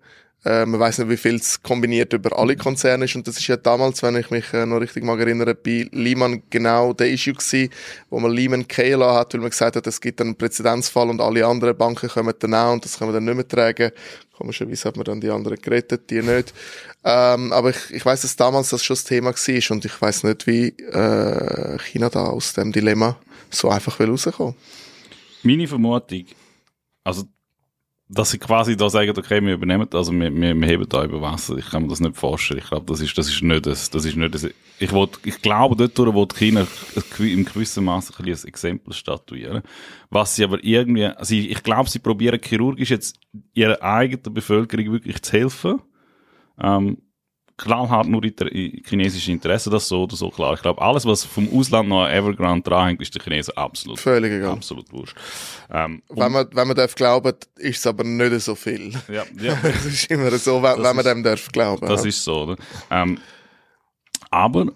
Äh, 0.48 0.66
man 0.66 0.80
weiß 0.80 1.00
nicht, 1.00 1.10
wie 1.10 1.18
viel 1.18 1.36
es 1.36 1.62
kombiniert 1.62 2.13
über 2.13 2.39
alle 2.39 2.56
Konzerne 2.56 3.04
ist. 3.04 3.16
Und 3.16 3.27
das 3.27 3.38
ist 3.38 3.48
ja 3.48 3.58
damals, 3.58 4.01
wenn 4.01 4.16
ich 4.16 4.30
mich 4.30 4.54
äh, 4.54 4.66
noch 4.66 4.80
richtig 4.80 5.04
mag 5.04 5.20
erinnere, 5.20 5.54
bei 5.56 5.89
Lehman 5.92 6.44
genau 6.50 6.94
der 6.94 7.10
Issue 7.12 7.34
gewesen, 7.34 7.70
wo 8.10 8.18
man 8.20 8.32
Lehman 8.32 8.66
gehen 8.66 9.04
hat, 9.04 9.34
weil 9.34 9.42
man 9.42 9.50
gesagt 9.50 9.75
hat, 9.75 9.86
es 9.88 10.00
gibt 10.00 10.22
einen 10.22 10.38
Präzedenzfall 10.38 11.10
und 11.10 11.20
alle 11.20 11.46
anderen 11.46 11.75
Banken 11.75 12.08
kommen 12.08 12.34
dann 12.39 12.54
auch 12.54 12.72
und 12.72 12.86
das 12.86 12.98
können 12.98 13.10
wir 13.10 13.16
dann 13.16 13.25
nicht 13.25 13.36
mehr 13.36 13.48
tragen. 13.48 13.92
Komischerweise 14.38 14.88
hat 14.88 14.96
man 14.96 15.04
dann 15.04 15.20
die 15.20 15.30
anderen 15.30 15.58
gerettet, 15.60 16.10
die 16.10 16.22
nicht. 16.22 16.54
Ähm, 17.04 17.51
aber 17.51 17.72
ich, 17.72 17.92
ich 17.92 18.06
weiß, 18.06 18.22
dass 18.22 18.38
damals 18.38 18.70
das 18.70 18.86
schon 18.86 18.96
das 18.96 19.04
Thema 19.04 19.34
war 19.34 19.72
und 19.72 19.86
ich 19.86 20.01
weiß 20.01 20.24
nicht, 20.24 20.48
wie 20.48 20.68
äh, 20.68 21.77
China 21.80 22.10
da 22.10 22.27
aus 22.27 22.54
dem 22.54 22.72
Dilemma 22.72 23.18
so 23.50 23.70
einfach 23.70 24.00
will 24.00 24.12
rauskommen. 24.12 24.56
Meine 25.44 25.68
Vermutung, 25.68 26.25
also 27.04 27.24
dass 28.09 28.31
sie 28.31 28.37
quasi 28.37 28.77
da 28.77 28.89
sagen, 28.89 29.11
okay, 29.17 29.43
wir 29.43 29.55
übernehmen, 29.55 29.87
also 29.93 30.13
wir, 30.13 30.33
wir, 30.33 30.55
wir 30.55 30.67
heben 30.67 30.87
da 30.87 31.03
über 31.03 31.21
Wasser. 31.21 31.57
Ich 31.57 31.69
kann 31.69 31.83
mir 31.83 31.89
das 31.89 31.99
nicht 31.99 32.15
vorstellen. 32.15 32.61
Ich 32.61 32.69
glaube, 32.69 32.85
das 32.85 33.01
ist, 33.01 33.17
das 33.17 33.27
ist 33.27 33.41
nicht 33.41 33.65
das, 33.65 33.89
das 33.89 34.05
ist 34.05 34.15
nicht 34.15 34.33
das. 34.33 34.47
Ich 34.79 34.91
wollte, 34.93 35.19
ich 35.25 35.41
glaube, 35.41 35.75
dort 35.75 35.97
wo 36.15 36.25
China 36.25 36.65
im 37.19 37.43
gewissen 37.43 37.83
Maße 37.83 38.13
ein, 38.17 38.25
ein 38.25 38.47
Exempel 38.47 38.93
statuieren. 38.93 39.61
Was 40.09 40.35
sie 40.35 40.45
aber 40.45 40.63
irgendwie, 40.63 41.05
also 41.05 41.35
ich, 41.35 41.51
ich 41.51 41.63
glaube, 41.63 41.89
sie 41.89 41.99
probieren 41.99 42.39
chirurgisch 42.41 42.91
jetzt 42.91 43.19
ihrer 43.53 43.81
eigenen 43.81 44.33
Bevölkerung 44.33 44.93
wirklich 44.93 45.21
zu 45.21 45.33
helfen. 45.33 45.81
Ähm, 46.59 46.99
knallhart 47.57 48.07
nur 48.07 48.23
in 48.23 48.83
chinesische 48.85 49.31
Interessen, 49.31 49.71
das 49.71 49.87
so 49.87 50.03
oder 50.03 50.15
so 50.15 50.29
klar. 50.29 50.53
Ich 50.53 50.61
glaube, 50.61 50.81
alles, 50.81 51.05
was 51.05 51.23
vom 51.23 51.49
Ausland 51.51 51.89
noch 51.89 52.07
Evergrande 52.07 52.69
dranhängt, 52.69 53.01
ist 53.01 53.13
der 53.15 53.21
Chinesen 53.21 53.57
absolut. 53.57 53.99
Völlig 53.99 54.31
egal. 54.31 54.51
Absolut 54.51 54.91
wurscht. 54.93 55.17
Ähm, 55.71 56.03
wenn 56.09 56.31
man, 56.31 56.47
wenn 56.51 56.67
man 56.67 56.77
darf 56.77 56.93
glauben, 56.93 57.33
ist 57.55 57.79
es 57.79 57.87
aber 57.87 58.03
nicht 58.03 58.41
so 58.41 58.53
viel. 58.53 58.93
Ja, 59.11 59.23
ja. 59.41 59.57
das 59.63 59.85
ist 59.85 60.09
immer 60.11 60.29
so, 60.37 60.61
wenn, 60.61 60.83
wenn 60.83 60.95
man 60.95 61.05
dem 61.05 61.23
darf 61.23 61.51
glauben. 61.51 61.87
Das 61.87 62.03
ja. 62.03 62.09
ist 62.09 62.23
so, 62.23 62.43
oder? 62.43 62.57
Ähm, 62.91 63.17
aber, 64.29 64.67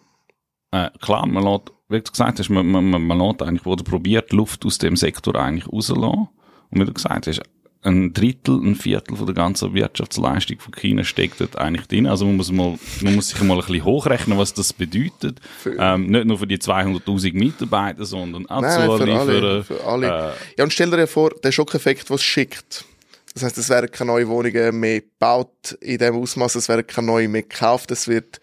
äh, 0.71 0.89
klar, 1.01 1.27
man 1.27 1.43
lässt, 1.43 1.71
wie 1.89 2.01
du 2.01 2.11
gesagt 2.11 2.39
hast, 2.39 2.49
man, 2.49 2.65
man, 2.65 2.89
man 2.89 3.19
lässt 3.19 3.43
eigentlich, 3.43 3.65
wo 3.65 3.75
du 3.75 3.83
probiert, 3.83 4.33
Luft 4.33 4.65
aus 4.65 4.79
dem 4.79 4.95
Sektor 4.95 5.35
eigentlich 5.35 5.71
rauslassen. 5.71 6.29
Und 6.71 6.79
wie 6.79 6.85
du 6.85 6.93
gesagt 6.93 7.27
hast, 7.27 7.41
ein 7.83 8.13
Drittel, 8.13 8.55
ein 8.61 8.75
Viertel 8.75 9.17
von 9.17 9.25
der 9.25 9.33
ganzen 9.33 9.73
Wirtschaftsleistung 9.73 10.59
von 10.59 10.73
China 10.73 11.03
steckt 11.03 11.41
dort 11.41 11.55
eigentlich 11.57 11.87
drin. 11.87 12.05
Also 12.05 12.25
man 12.25 12.37
muss, 12.37 12.51
mal, 12.51 12.77
man 13.01 13.15
muss 13.15 13.29
sich 13.29 13.41
mal 13.41 13.55
ein 13.55 13.65
bisschen 13.65 13.83
hochrechnen, 13.85 14.37
was 14.37 14.53
das 14.53 14.71
bedeutet. 14.73 15.39
Ähm, 15.79 16.07
nicht 16.07 16.25
nur 16.25 16.37
für 16.37 16.47
die 16.47 16.59
200'000 16.59 17.33
Mitarbeiter, 17.33 18.05
sondern 18.05 18.45
auch 18.47 18.61
Nein, 18.61 18.85
für 18.99 19.19
alle. 19.19 19.63
für, 19.63 19.77
Für 19.79 19.83
alle. 19.85 20.07
äh, 20.07 20.31
Ja, 20.57 20.63
und 20.63 20.71
stell 20.73 20.91
dir 20.91 21.07
vor, 21.07 21.31
der 21.43 21.51
Schockeffekt, 21.51 22.09
was 22.09 22.21
es 22.21 22.25
schickt. 22.25 22.85
Das 23.33 23.43
heißt, 23.43 23.57
es 23.57 23.69
werden 23.69 23.89
keine 23.89 24.11
neuen 24.11 24.27
Wohnungen 24.27 24.79
mehr 24.79 25.01
gebaut 25.01 25.77
in 25.79 25.97
dem 25.97 26.15
Ausmaß, 26.15 26.55
es 26.55 26.67
werden 26.69 26.85
keine 26.85 27.07
neuen 27.07 27.31
mehr 27.31 27.43
gekauft, 27.43 27.89
es 27.91 28.07
wird 28.07 28.41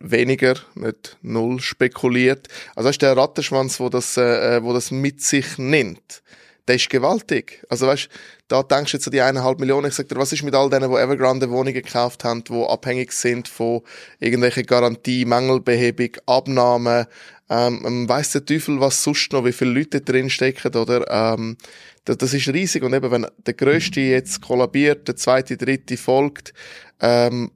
weniger, 0.00 0.54
nicht 0.74 1.16
null 1.22 1.60
spekuliert. 1.60 2.48
Also 2.76 2.88
das 2.88 2.94
ist 2.94 3.02
der 3.02 3.16
Rattenschwanz, 3.16 3.80
wo 3.80 3.88
das, 3.88 4.16
äh, 4.18 4.62
wo 4.62 4.72
das 4.72 4.90
mit 4.90 5.22
sich 5.22 5.56
nimmt. 5.58 6.22
Der 6.68 6.76
ist 6.76 6.90
gewaltig. 6.90 7.64
Also 7.68 7.88
weißt, 7.88 8.08
da 8.46 8.62
denkst 8.62 8.92
du 8.92 8.96
jetzt 8.96 9.06
an 9.08 9.12
die 9.12 9.20
eineinhalb 9.20 9.58
Millionen. 9.58 9.88
Ich 9.88 9.94
sag 9.94 10.08
dir, 10.08 10.16
was 10.16 10.32
ist 10.32 10.44
mit 10.44 10.54
all 10.54 10.70
denen, 10.70 10.90
die 10.90 10.96
Evergrande 10.96 11.50
Wohnungen 11.50 11.74
gekauft 11.74 12.22
haben, 12.22 12.44
die 12.44 12.52
abhängig 12.52 13.12
sind 13.12 13.48
von 13.48 13.82
irgendwelchen 14.20 14.64
Garantie, 14.64 15.24
Mängelbehebung, 15.24 16.10
Abnahmen, 16.26 17.06
ähm, 17.52 17.80
man 17.82 18.08
weiss 18.08 18.32
der 18.32 18.46
Teufel, 18.46 18.80
was 18.80 19.02
sonst 19.02 19.32
noch, 19.32 19.44
wie 19.44 19.52
viele 19.52 19.72
Leute 19.72 20.00
drin 20.00 20.30
stecken, 20.30 20.74
oder? 20.74 21.04
Ähm, 21.10 21.58
das, 22.04 22.16
das 22.16 22.32
ist 22.32 22.48
riesig. 22.48 22.82
Und 22.82 22.94
eben, 22.94 23.10
wenn 23.10 23.26
der 23.44 23.54
Größte 23.54 24.00
jetzt 24.00 24.40
kollabiert, 24.40 25.06
der 25.06 25.16
Zweite, 25.16 25.58
Dritte 25.58 25.98
folgt, 25.98 26.54
ähm, 27.00 27.50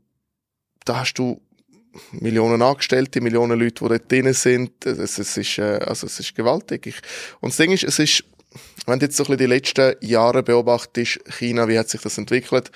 da 0.85 1.01
hast 1.01 1.15
du 1.15 1.41
Millionen 2.13 2.61
Angestellte, 2.61 3.23
Millionen 3.23 3.59
Leute, 3.59 3.85
die 3.85 3.89
dort 3.89 4.13
drin 4.13 4.33
sind. 4.35 4.85
Es, 4.85 5.19
es 5.19 5.35
ist, 5.37 5.59
äh, 5.59 5.79
also 5.83 6.07
es 6.07 6.21
ist 6.21 6.35
gewaltig. 6.35 6.87
Ich, 6.87 6.97
und 7.41 7.51
das 7.51 7.57
Ding 7.57 7.73
ist, 7.73 7.85
es 7.85 7.99
ist, 7.99 8.25
wenn 8.87 8.99
du 8.99 9.07
jetzt 9.07 9.17
so 9.17 9.25
ein 9.25 9.27
bisschen 9.27 9.39
die 9.39 9.47
letzten 9.47 9.95
Jahre 10.01 10.43
beobachtest, 10.43 11.21
China, 11.39 11.69
wie 11.69 11.79
hat 11.79 11.89
sich 11.89 12.01
das 12.01 12.19
entwickelt? 12.19 12.71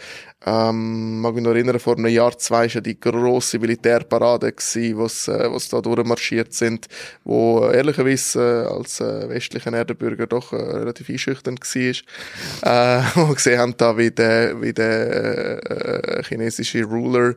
Ähm, 0.47 1.21
mag 1.21 1.35
mich 1.35 1.45
noch 1.45 1.51
erinnern, 1.51 1.79
vor 1.79 1.99
einem 1.99 2.07
Jahr, 2.07 2.37
zwei 2.39 2.61
war 2.61 2.67
ja 2.67 2.81
die 2.81 2.99
grosse 2.99 3.59
Militärparade 3.59 4.53
was, 4.97 5.29
äh, 5.29 5.53
was 5.53 5.69
da 5.69 5.83
durchmarschiert 5.83 6.55
sind, 6.55 6.87
wo 7.25 7.65
äh, 7.65 7.77
ehrlicherweise 7.77 8.67
äh, 8.67 8.75
als 8.75 9.01
äh, 9.01 9.29
westlicher 9.29 9.73
Erdenbürger 9.73 10.27
doch 10.27 10.55
äh, 10.55 10.57
relativ 10.57 11.11
einschüchternd 11.11 11.61
war. 11.61 13.01
Äh, 13.01 13.03
wo 13.15 13.29
wir 13.29 13.35
gesehen 13.35 13.59
haben, 13.59 13.75
da, 13.77 13.99
wie 13.99 14.11
der, 14.11 14.61
wie 14.63 14.73
der 14.73 15.61
äh, 15.71 16.21
äh, 16.21 16.23
chinesische 16.25 16.85
Ruler 16.85 17.35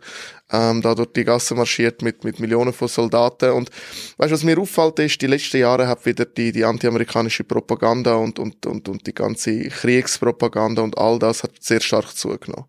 ähm, 0.53 0.81
da 0.81 0.93
durch 0.93 1.12
die 1.13 1.24
Gasse 1.24 1.55
marschiert 1.55 2.01
mit, 2.01 2.24
mit 2.24 2.39
Millionen 2.39 2.74
von 2.74 2.88
Soldaten. 2.88 3.51
Und 3.51 3.69
weißt 4.17 4.31
du, 4.31 4.36
was 4.36 4.43
mir 4.43 4.57
auffällt, 4.60 5.00
ist, 5.00 5.22
die 5.22 5.27
letzten 5.27 5.57
Jahre 5.57 5.88
hat 5.88 6.05
wieder 6.05 6.25
die, 6.25 6.51
die 6.51 6.63
anti-amerikanische 6.63 7.43
Propaganda 7.43 8.15
und, 8.15 8.39
und, 8.39 8.65
und, 8.65 8.88
und 8.88 9.07
die 9.07 9.13
ganze 9.13 9.67
Kriegspropaganda 9.67 10.81
und 10.81 10.98
all 10.98 11.17
das 11.19 11.43
hat 11.43 11.51
sehr 11.60 11.81
stark 11.81 12.15
zugenommen. 12.15 12.67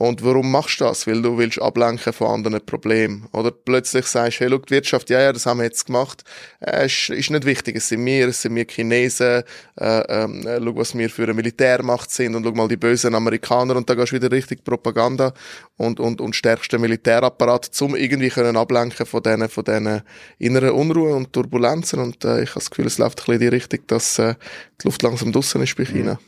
Und 0.00 0.24
warum 0.24 0.50
machst 0.50 0.80
du 0.80 0.84
das? 0.84 1.06
Weil 1.06 1.20
du 1.20 1.36
willst 1.36 1.60
ablenken 1.60 2.14
von 2.14 2.28
anderen 2.28 2.64
Problemen. 2.64 3.28
Oder 3.32 3.50
plötzlich 3.50 4.06
sagst, 4.06 4.40
hey, 4.40 4.48
schau, 4.48 4.56
die 4.56 4.70
Wirtschaft, 4.70 5.10
ja, 5.10 5.20
ja, 5.20 5.30
das 5.30 5.44
haben 5.44 5.58
wir 5.58 5.64
jetzt 5.64 5.84
gemacht. 5.84 6.24
Äh, 6.60 6.86
ist, 6.86 7.10
ist 7.10 7.30
nicht 7.30 7.44
wichtig. 7.44 7.76
Es 7.76 7.90
sind 7.90 8.06
wir, 8.06 8.28
es 8.28 8.40
sind 8.40 8.54
wir 8.54 8.64
Chinesen. 8.66 9.42
Äh, 9.78 10.00
ähm, 10.08 10.46
äh, 10.46 10.58
schau, 10.58 10.76
was 10.76 10.96
wir 10.96 11.10
für 11.10 11.24
eine 11.24 11.34
Militärmacht 11.34 12.10
sind 12.10 12.34
und 12.34 12.44
schau 12.44 12.52
mal 12.52 12.66
die 12.66 12.78
bösen 12.78 13.14
Amerikaner 13.14 13.76
und 13.76 13.90
da 13.90 13.94
gehst 13.94 14.12
du 14.12 14.16
wieder 14.16 14.30
richtig 14.30 14.64
Propaganda 14.64 15.34
und, 15.76 16.00
und, 16.00 16.22
und 16.22 16.34
stärkst 16.34 16.72
den 16.72 16.80
Militärapparat, 16.80 17.70
um 17.82 17.94
irgendwie 17.94 18.30
können 18.30 18.56
ablenken 18.56 19.04
von 19.04 19.22
diesen, 19.22 19.50
von 19.50 19.64
diesen 19.64 20.00
inneren 20.38 20.70
Unruhen 20.70 21.12
und 21.12 21.32
Turbulenzen. 21.34 21.98
Und 21.98 22.24
äh, 22.24 22.42
ich 22.42 22.48
habe 22.48 22.60
das 22.60 22.70
Gefühl, 22.70 22.86
es 22.86 22.96
läuft 22.96 23.20
ein 23.20 23.24
bisschen 23.26 23.34
in 23.34 23.40
die 23.40 23.48
Richtung, 23.48 23.80
dass 23.86 24.18
äh, 24.18 24.34
die 24.80 24.86
Luft 24.86 25.02
langsam 25.02 25.30
draussen 25.30 25.62
ist 25.62 25.76
bei 25.76 25.84
China. 25.84 26.18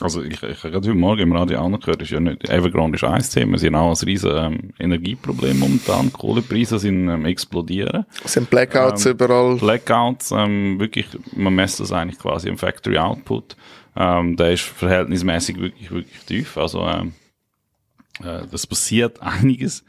Also 0.00 0.22
ich, 0.22 0.42
ich 0.42 0.42
habe 0.42 0.72
gerade 0.72 0.88
heute 0.88 0.94
Morgen 0.94 1.20
im 1.20 1.32
Radio 1.32 1.60
auch 1.60 1.68
noch 1.68 1.78
gehört, 1.78 2.02
ist 2.02 2.10
ja 2.10 2.18
nicht, 2.18 2.48
Evergrande 2.50 2.96
ist 2.96 3.04
ein 3.04 3.22
Thema, 3.22 3.58
sie 3.58 3.68
haben 3.68 3.76
auch 3.76 3.90
ein 3.90 4.04
riesen 4.04 4.32
ähm, 4.34 4.72
Energieproblem 4.80 5.56
momentan, 5.60 6.12
Kohlepreise 6.12 6.80
sind 6.80 7.08
ähm, 7.08 7.24
explodieren. 7.26 8.04
Es 8.24 8.32
sind 8.32 8.50
Blackouts 8.50 9.06
Ähm, 9.06 9.12
überall. 9.12 9.56
Blackouts, 9.56 10.32
ähm, 10.32 10.80
wirklich, 10.80 11.06
man 11.36 11.54
messt 11.54 11.78
das 11.78 11.92
eigentlich 11.92 12.18
quasi 12.18 12.48
im 12.48 12.58
Factory 12.58 12.98
Output, 12.98 13.56
ähm, 13.96 14.36
der 14.36 14.54
ist 14.54 14.64
verhältnismäßig 14.64 15.60
wirklich, 15.60 15.90
wirklich 15.92 16.24
tief, 16.24 16.58
also 16.58 16.84
ähm, 16.88 17.12
äh, 18.20 18.42
das 18.50 18.66
passiert 18.66 19.20
einiges. 19.22 19.84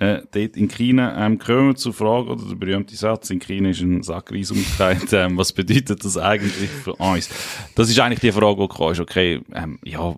Äh, 0.00 0.22
dort 0.32 0.56
in 0.56 0.68
China, 0.68 1.24
ähm, 1.24 1.38
kommen 1.38 1.68
wir 1.68 1.74
zur 1.76 1.92
Frage, 1.92 2.30
oder? 2.30 2.44
Der 2.44 2.56
berühmte 2.56 2.96
Satz, 2.96 3.30
in 3.30 3.38
China 3.38 3.70
ist 3.70 3.80
ein 3.80 4.02
Sack 4.02 4.32
Reis 4.32 4.50
umgekehrt, 4.50 5.08
ähm, 5.12 5.36
was 5.36 5.52
bedeutet 5.52 6.04
das 6.04 6.16
eigentlich 6.16 6.68
für 6.68 6.94
uns? 6.94 7.30
Das 7.74 7.88
ist 7.88 7.98
eigentlich 8.00 8.20
die 8.20 8.32
Frage, 8.32 8.60
die 8.60 8.68
kam, 8.68 8.92
ist, 8.92 9.00
okay, 9.00 9.40
ähm, 9.54 9.78
ja, 9.84 10.16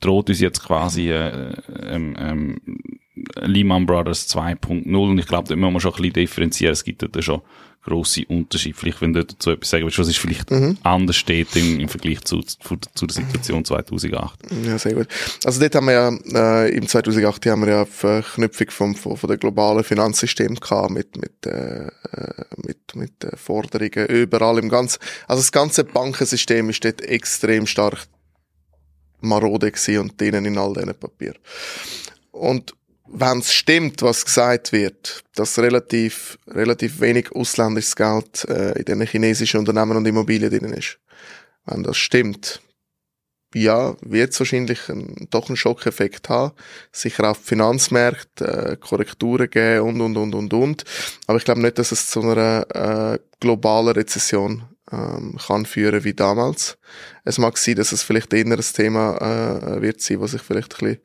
droht 0.00 0.28
uns 0.28 0.40
jetzt 0.40 0.62
quasi 0.62 1.10
äh, 1.10 1.52
ähm, 1.82 2.14
ähm, 2.18 2.60
Lehman 3.40 3.86
Brothers 3.86 4.28
2.0 4.28 4.94
und 4.96 5.18
ich 5.18 5.26
glaube, 5.26 5.48
da 5.48 5.56
müssen 5.56 5.72
wir 5.72 5.80
schon 5.80 5.92
ein 5.92 5.96
bisschen 5.96 6.12
differenzieren, 6.14 6.72
es 6.72 6.84
gibt 6.84 7.04
da 7.14 7.22
schon 7.22 7.42
grosse 7.88 8.24
Unterschiede. 8.26 8.76
Vielleicht, 8.76 9.00
wenn 9.00 9.12
du 9.12 9.24
dazu 9.24 9.50
etwas 9.50 9.70
sagen 9.70 9.84
willst, 9.84 9.98
was 9.98 10.08
ist 10.08 10.18
vielleicht 10.18 10.52
anders 10.82 11.16
steht 11.16 11.54
im, 11.56 11.80
im 11.80 11.88
Vergleich 11.88 12.20
zu, 12.22 12.40
zu, 12.40 12.76
zu 12.94 13.06
der 13.06 13.14
Situation 13.14 13.64
2008. 13.64 14.40
Ja, 14.64 14.78
sehr 14.78 14.94
gut. 14.94 15.08
Also 15.44 15.60
dort 15.60 15.74
haben 15.74 15.86
wir 15.86 15.92
ja, 15.92 16.64
äh, 16.64 16.70
im 16.76 16.86
2008 16.86 17.46
haben 17.46 17.62
wir 17.62 17.68
ja 17.68 17.76
eine 17.78 17.86
Verknüpfung 17.86 18.70
vom, 18.70 18.94
von, 18.94 19.16
von 19.16 19.28
der 19.28 19.38
globalen 19.38 19.84
Finanzsystem 19.84 20.56
gehabt 20.56 20.90
mit, 20.90 21.16
mit, 21.16 21.46
äh, 21.46 21.86
äh, 21.86 21.90
mit, 22.56 22.94
mit 22.94 23.12
Forderungen 23.36 24.06
überall 24.06 24.58
im 24.58 24.68
ganzen, 24.68 24.98
also 25.26 25.40
das 25.40 25.52
ganze 25.52 25.84
Bankensystem 25.84 26.68
ist 26.70 26.84
dort 26.84 27.00
extrem 27.00 27.66
stark 27.66 28.06
marode 29.20 29.70
gewesen 29.72 29.98
und 29.98 30.20
drinnen 30.20 30.44
in 30.44 30.58
all 30.58 30.74
diesen 30.74 30.94
Papier. 30.94 31.34
Und 32.30 32.74
wenn 33.10 33.38
es 33.38 33.52
stimmt, 33.52 34.02
was 34.02 34.24
gesagt 34.24 34.72
wird, 34.72 35.24
dass 35.34 35.58
relativ, 35.58 36.38
relativ 36.46 37.00
wenig 37.00 37.32
ausländisches 37.32 37.96
Geld 37.96 38.44
äh, 38.48 38.78
in 38.78 38.84
den 38.84 39.06
chinesischen 39.06 39.60
Unternehmen 39.60 39.96
und 39.96 40.06
Immobilien 40.06 40.50
drin 40.50 40.72
ist, 40.72 40.98
wenn 41.66 41.82
das 41.82 41.96
stimmt, 41.96 42.60
ja, 43.54 43.96
wird 44.02 44.32
es 44.32 44.40
wahrscheinlich 44.40 44.88
ein, 44.88 45.26
doch 45.30 45.48
einen 45.48 45.56
Schockeffekt 45.56 46.28
haben. 46.28 46.54
Sicher 46.92 47.30
auf 47.30 47.38
Finanzmärkte, 47.38 48.72
äh, 48.72 48.76
Korrekturen 48.76 49.48
geben 49.48 50.00
und, 50.00 50.00
und, 50.00 50.16
und, 50.16 50.34
und, 50.34 50.52
und. 50.52 50.84
Aber 51.26 51.38
ich 51.38 51.44
glaube 51.44 51.62
nicht, 51.62 51.78
dass 51.78 51.92
es 51.92 52.08
zu 52.08 52.20
einer 52.20 52.66
äh, 53.14 53.18
globalen 53.40 53.94
Rezession 53.94 54.64
ähm, 54.92 55.36
kann 55.46 55.66
führen 55.66 56.04
wie 56.04 56.14
damals. 56.14 56.78
Es 57.24 57.38
mag 57.38 57.58
sein, 57.58 57.76
dass 57.76 57.92
es 57.92 58.02
vielleicht 58.02 58.32
eher 58.32 58.46
ein 58.46 58.60
Thema 58.60 59.16
äh, 59.16 59.82
wird 59.82 60.00
sein, 60.00 60.20
was 60.20 60.32
sich 60.32 60.42
vielleicht 60.42 60.74
ein 60.74 60.88
bisschen 60.88 61.02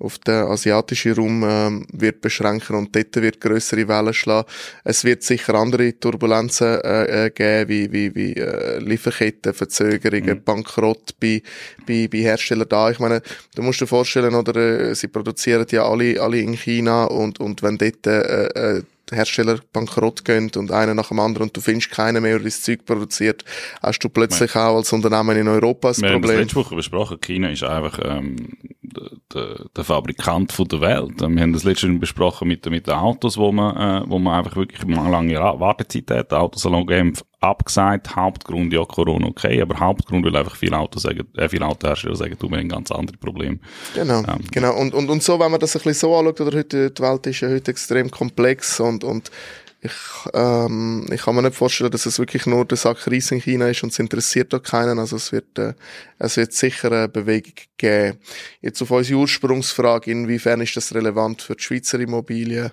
auf 0.00 0.18
den 0.18 0.44
asiatischen 0.44 1.12
Raum 1.12 1.44
ähm, 1.46 1.86
wird 1.92 2.20
beschränken 2.20 2.76
und 2.76 2.94
dort 2.94 3.16
wird 3.16 3.40
größere 3.40 3.88
Wellen 3.88 4.14
schlagen. 4.14 4.48
Es 4.84 5.04
wird 5.04 5.24
sicher 5.24 5.54
andere 5.54 5.98
Turbulenzen 5.98 6.80
äh, 6.82 7.26
äh, 7.26 7.30
geben, 7.30 7.68
wie, 7.68 7.92
wie, 7.92 8.14
wie 8.14 8.32
äh, 8.34 8.78
Lieferketten, 8.78 9.54
Verzögerungen, 9.54 10.42
Bankrott 10.44 11.18
bei, 11.18 11.42
bei, 11.86 12.08
bei 12.10 12.18
Herstellern 12.18 12.68
da. 12.68 12.90
Ich 12.90 13.00
meine, 13.00 13.22
du 13.56 13.62
musst 13.62 13.80
dir 13.80 13.88
vorstellen, 13.88 14.34
oder 14.34 14.54
äh, 14.56 14.94
sie 14.94 15.08
produzieren 15.08 15.66
ja 15.70 15.84
alle, 15.84 16.20
alle 16.20 16.38
in 16.38 16.54
China 16.54 17.04
und, 17.04 17.40
und 17.40 17.62
wenn 17.62 17.76
dort 17.76 18.06
äh, 18.06 18.46
äh, 18.46 18.82
Hersteller 19.12 19.58
bankrott 19.72 20.24
gehen 20.24 20.50
und 20.56 20.70
einer 20.70 20.94
nach 20.94 21.08
dem 21.08 21.20
anderen 21.20 21.48
und 21.48 21.56
du 21.56 21.60
findest 21.60 21.90
keinen 21.90 22.22
mehr, 22.22 22.38
der 22.38 22.44
das 22.44 22.62
Zeug 22.62 22.84
produziert, 22.84 23.44
hast 23.82 24.00
du 24.00 24.08
plötzlich 24.08 24.54
auch 24.56 24.76
als 24.76 24.92
Unternehmen 24.92 25.36
in 25.36 25.48
Europa 25.48 25.88
das 25.88 26.00
Wir 26.00 26.10
haben 26.10 26.22
das 26.22 26.28
Problem. 26.30 26.40
letzte 26.40 26.56
Woche 26.56 26.74
besprochen, 26.74 27.20
China 27.20 27.50
ist 27.50 27.62
einfach 27.62 27.98
ähm, 28.02 28.56
der, 28.88 29.10
der, 29.34 29.64
der 29.76 29.84
Fabrikant 29.84 30.52
von 30.52 30.68
der 30.68 30.80
Welt. 30.80 31.20
Wir 31.20 31.42
haben 31.42 31.52
das 31.52 31.64
letzte 31.64 31.88
Woche 31.88 31.98
besprochen 31.98 32.48
mit, 32.48 32.64
mit 32.66 32.86
den 32.86 32.94
Autos, 32.94 33.36
wo 33.36 33.52
man, 33.52 33.76
äh, 33.76 34.10
wo 34.10 34.18
man 34.18 34.38
einfach 34.38 34.56
wirklich 34.56 34.82
eine 34.82 35.10
lange 35.10 35.34
Wartezeit 35.34 36.10
hat. 36.10 36.32
Autosalon 36.32 36.88
haben 36.90 37.12
abgesagt, 37.40 38.16
Hauptgrund 38.16 38.72
ja 38.72 38.84
Corona, 38.84 39.26
okay, 39.26 39.62
aber 39.62 39.78
Hauptgrund, 39.78 40.24
weil 40.24 40.36
einfach 40.36 40.56
viele 40.56 40.76
Autos 40.78 41.02
sagen, 41.02 41.26
äh, 41.36 41.48
viele 41.48 41.66
Autohersteller 41.66 42.16
sagen, 42.16 42.36
du, 42.38 42.50
wir 42.50 42.58
haben 42.58 42.68
ganz 42.68 42.90
andere 42.90 43.16
Probleme. 43.16 43.58
Genau, 43.94 44.20
Ähm, 44.20 44.44
genau. 44.50 44.76
Und, 44.76 44.94
und, 44.94 45.08
und 45.08 45.22
so, 45.22 45.38
wenn 45.38 45.50
man 45.50 45.60
das 45.60 45.76
ein 45.76 45.82
bisschen 45.82 46.08
so 46.08 46.16
anschaut, 46.16 46.40
oder 46.40 46.58
heute, 46.58 46.90
die 46.90 47.02
Welt 47.02 47.26
ist 47.26 47.40
ja 47.40 47.48
heute 47.48 47.70
extrem 47.70 48.10
komplex 48.10 48.80
und, 48.80 49.04
und 49.04 49.30
ich, 49.80 49.92
ähm, 50.34 51.06
ich 51.12 51.22
kann 51.22 51.36
mir 51.36 51.42
nicht 51.42 51.56
vorstellen, 51.56 51.90
dass 51.90 52.06
es 52.06 52.18
wirklich 52.18 52.46
nur 52.46 52.64
der 52.64 52.76
Sack 52.76 53.06
Reis 53.06 53.30
in 53.30 53.40
China 53.40 53.68
ist 53.68 53.82
und 53.84 53.92
es 53.92 53.98
interessiert 53.98 54.52
da 54.52 54.58
keinen. 54.58 54.98
Also 54.98 55.16
es 55.16 55.30
wird, 55.30 55.58
äh, 55.58 55.74
es 56.18 56.36
wird 56.36 56.52
sicher 56.52 56.90
eine 56.90 57.08
Bewegung 57.08 57.54
geben. 57.76 58.18
Jetzt 58.60 58.82
auf 58.82 58.90
unsere 58.90 59.20
Ursprungsfrage, 59.20 60.10
inwiefern 60.10 60.60
ist 60.60 60.76
das 60.76 60.94
relevant 60.94 61.42
für 61.42 61.54
die 61.54 61.62
Schweizer 61.62 62.00
Immobilien? 62.00 62.72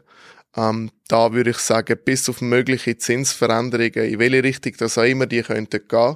Ähm, 0.58 0.90
da 1.08 1.34
würde 1.34 1.52
ich 1.52 1.58
sagen, 1.58 1.98
bis 2.04 2.28
auf 2.30 2.42
mögliche 2.42 2.98
Zinsveränderungen, 2.98 4.10
in 4.10 4.20
welche 4.20 4.44
Richtung 4.44 4.74
das 4.78 4.98
auch 4.98 5.04
immer 5.04 5.28
die 5.28 5.44
könnten 5.44 5.88
gehen, 5.88 6.16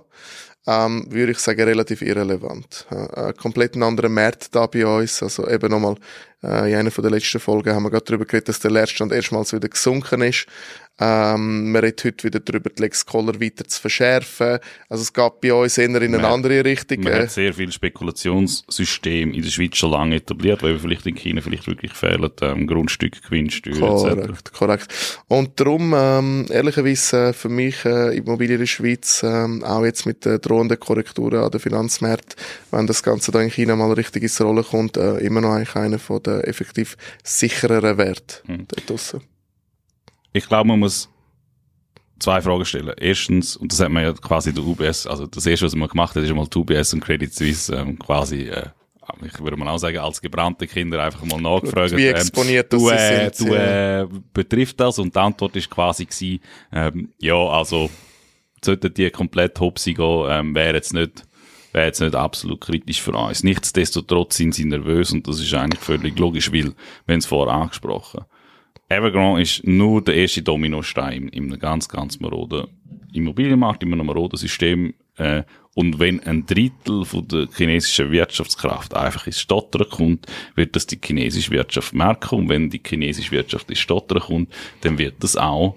ähm, 0.68 1.06
würde 1.10 1.32
ich 1.32 1.40
sagen, 1.40 1.62
relativ 1.62 2.02
irrelevant. 2.02 2.86
Äh, 2.92 3.30
äh, 3.30 3.34
komplett 3.34 3.76
ein 3.76 3.84
anderer 3.84 4.10
Markt 4.10 4.54
da 4.56 4.68
bei 4.68 4.86
uns. 4.86 5.24
Also 5.24 5.48
eben 5.48 5.72
nochmal, 5.72 5.96
äh, 6.44 6.72
in 6.72 6.78
einer 6.78 6.90
der 6.90 7.12
letzten 7.12 7.40
Folgen 7.40 7.74
haben 7.74 7.84
wir 7.84 7.92
gerade 7.92 8.06
darüber 8.06 8.26
geredet, 8.26 8.50
dass 8.50 8.60
der 8.60 8.72
Leerstand 8.72 9.12
erstmals 9.12 9.54
wieder 9.54 9.70
gesunken 9.70 10.22
ist. 10.22 10.46
Ähm, 11.00 11.72
man 11.72 11.82
redet 11.82 12.04
heute 12.04 12.24
wieder 12.26 12.40
darüber, 12.40 12.70
die 12.70 12.82
Lex 12.82 13.06
Collar 13.06 13.40
weiter 13.40 13.66
zu 13.66 13.80
verschärfen. 13.82 14.60
Also 14.90 15.04
es 15.04 15.14
geht 15.14 15.42
bei 15.42 15.54
uns 15.54 15.78
eher 15.78 15.86
in 15.86 15.96
eine 15.96 16.10
Man- 16.10 16.26
andere 16.26 16.66
Richtung. 16.66 17.02
Man 17.02 17.14
hat 17.14 17.32
sehr 17.32 17.54
viel 17.54 17.72
Spekulationssystem 17.72 19.34
in 19.34 19.42
der 19.42 19.50
Schweiz 19.50 19.78
schon 19.78 19.92
lange 19.92 20.16
etabliert, 20.16 20.64
weil 20.64 20.78
vielleicht 20.80 21.06
in 21.06 21.16
China 21.16 21.42
vielleicht 21.42 21.68
wirklich 21.68 21.94
fehlen 21.94 22.30
ähm, 22.42 22.68
Grundstücke, 22.68 23.20
Gewinnsteuer 23.22 23.74
etc. 23.76 24.22
Korrekt, 24.22 24.54
korrekt. 24.54 25.24
Und 25.28 25.60
darum, 25.60 25.94
ähm, 25.96 26.46
ehrlicherweise, 26.50 27.30
äh, 27.30 27.34
für 27.34 27.50
mich 27.50 27.86
äh, 27.86 28.16
Immobilien 28.18 28.56
in 28.56 28.60
der 28.62 28.68
Schweiz, 28.68 29.22
ähm, 29.24 29.64
auch 29.64 29.86
jetzt 29.86 30.06
mit 30.06 30.26
den 30.26 30.40
drohenden 30.42 30.80
Korrekturen 30.80 31.44
an 31.44 31.52
den 31.52 31.60
Finanzmärkten, 31.60 32.36
wenn 32.72 32.88
das 32.88 33.04
Ganze 33.04 33.32
da 33.32 33.42
in 33.42 33.50
China 33.50 33.76
mal 33.76 33.92
richtig 33.94 34.24
ins 34.24 34.40
Rollen 34.42 34.64
kommt, 34.64 34.98
äh, 34.98 35.18
immer 35.20 35.42
noch 35.42 35.52
eigentlich 35.54 35.76
einer 35.76 36.00
von 36.00 36.22
den 36.24 36.42
effektiv 36.42 36.98
sichereren 37.24 37.98
Wert 37.98 38.44
Hm. 38.48 38.66
dort 38.68 38.90
draussen. 38.90 39.22
Ich 40.34 40.48
glaube, 40.48 40.68
man 40.68 40.80
muss 40.80 41.10
zwei 42.20 42.42
Fragen 42.42 42.66
stellen. 42.66 42.94
Erstens, 42.98 43.56
und 43.56 43.72
das 43.72 43.80
hat 43.80 43.90
man 43.90 44.04
ja 44.04 44.14
quasi 44.14 44.54
der 44.54 44.64
UBS, 44.64 45.08
also 45.08 45.26
das 45.26 45.46
erste, 45.46 45.66
was 45.66 45.76
man 45.76 45.90
gemacht 45.90 46.16
hat, 46.16 46.24
ist 46.24 46.34
mal 46.34 46.46
die 46.46 46.58
UBS 46.58 46.94
und 46.94 47.02
Credit 47.02 47.34
Suisse 47.34 47.74
ähm, 47.74 47.98
quasi, 47.98 48.44
äh, 48.44 48.68
ich 49.24 49.40
würde 49.40 49.58
mal 49.58 49.68
auch 49.70 49.78
sagen, 49.78 49.98
als 49.98 50.22
gebrannte 50.22 50.68
Kinder 50.68 51.04
einfach 51.04 51.24
mal 51.26 51.42
nachgefragt. 51.42 51.96
Wie 51.96 52.06
ähm, 52.06 52.16
exponiert 52.16 52.72
das 52.72 52.82
du, 52.82 52.90
äh, 52.90 53.32
sind, 53.34 53.50
du 53.50 53.54
äh, 53.54 54.08
betrifft 54.34 54.80
das? 54.80 55.00
Und 55.00 55.16
die 55.16 55.20
Antwort 55.20 55.56
ist 55.56 55.70
quasi 55.70 56.06
gewesen, 56.06 56.40
ähm, 56.72 57.10
ja, 57.20 57.36
also 57.36 57.90
sollten 58.64 58.94
die 58.94 59.10
komplett 59.10 59.60
hopsi 59.60 59.94
gehen, 59.94 60.26
ähm, 60.30 60.56
wäre 60.56 60.76
jetzt 60.76 60.94
nicht 60.94 61.26
wäre 61.72 61.86
jetzt 61.86 62.02
nicht 62.02 62.16
absolut 62.16 62.62
kritisch 62.62 63.00
für 63.00 63.12
uns. 63.12 63.44
Nichtsdestotrotz 63.44 64.38
sind 64.38 64.56
sie 64.56 64.66
nervös 64.66 65.12
und 65.12 65.28
das 65.28 65.40
ist 65.40 65.54
eigentlich 65.54 65.80
völlig 65.80 66.18
logisch, 66.18 66.52
weil, 66.52 66.74
wenn 67.06 67.20
es 67.20 67.28
vorher 67.28 67.54
angesprochen, 67.54 68.26
Evergrande 68.90 69.44
ist 69.44 69.66
nur 69.68 70.04
der 70.04 70.16
erste 70.16 70.42
Dominostein 70.42 71.28
in 71.30 71.46
einem 71.46 71.60
ganz, 71.60 71.88
ganz 71.88 72.20
maroden 72.20 72.68
Immobilienmarkt, 73.14 73.84
in 73.84 73.94
einem 73.94 74.08
maroden 74.08 74.38
System. 74.38 74.96
Äh, 75.18 75.44
und 75.76 76.00
wenn 76.00 76.20
ein 76.22 76.48
Drittel 76.48 77.06
von 77.06 77.28
der 77.28 77.48
chinesischen 77.56 78.12
Wirtschaftskraft 78.12 78.96
einfach 78.96 79.28
ins 79.28 79.40
Stottern 79.40 79.88
kommt, 79.90 80.26
wird 80.56 80.76
das 80.76 80.88
die 80.88 81.00
chinesische 81.04 81.52
Wirtschaft 81.52 81.94
merken. 81.94 82.36
Und 82.36 82.50
wenn 82.50 82.72
die 82.72 82.82
chinesische 82.86 83.32
Wirtschaft 83.32 83.70
ins 83.70 83.80
Stottern 83.80 84.22
kommt, 84.22 84.54
dann 84.82 84.98
wird 84.98 85.24
das 85.24 85.38
auch 85.38 85.76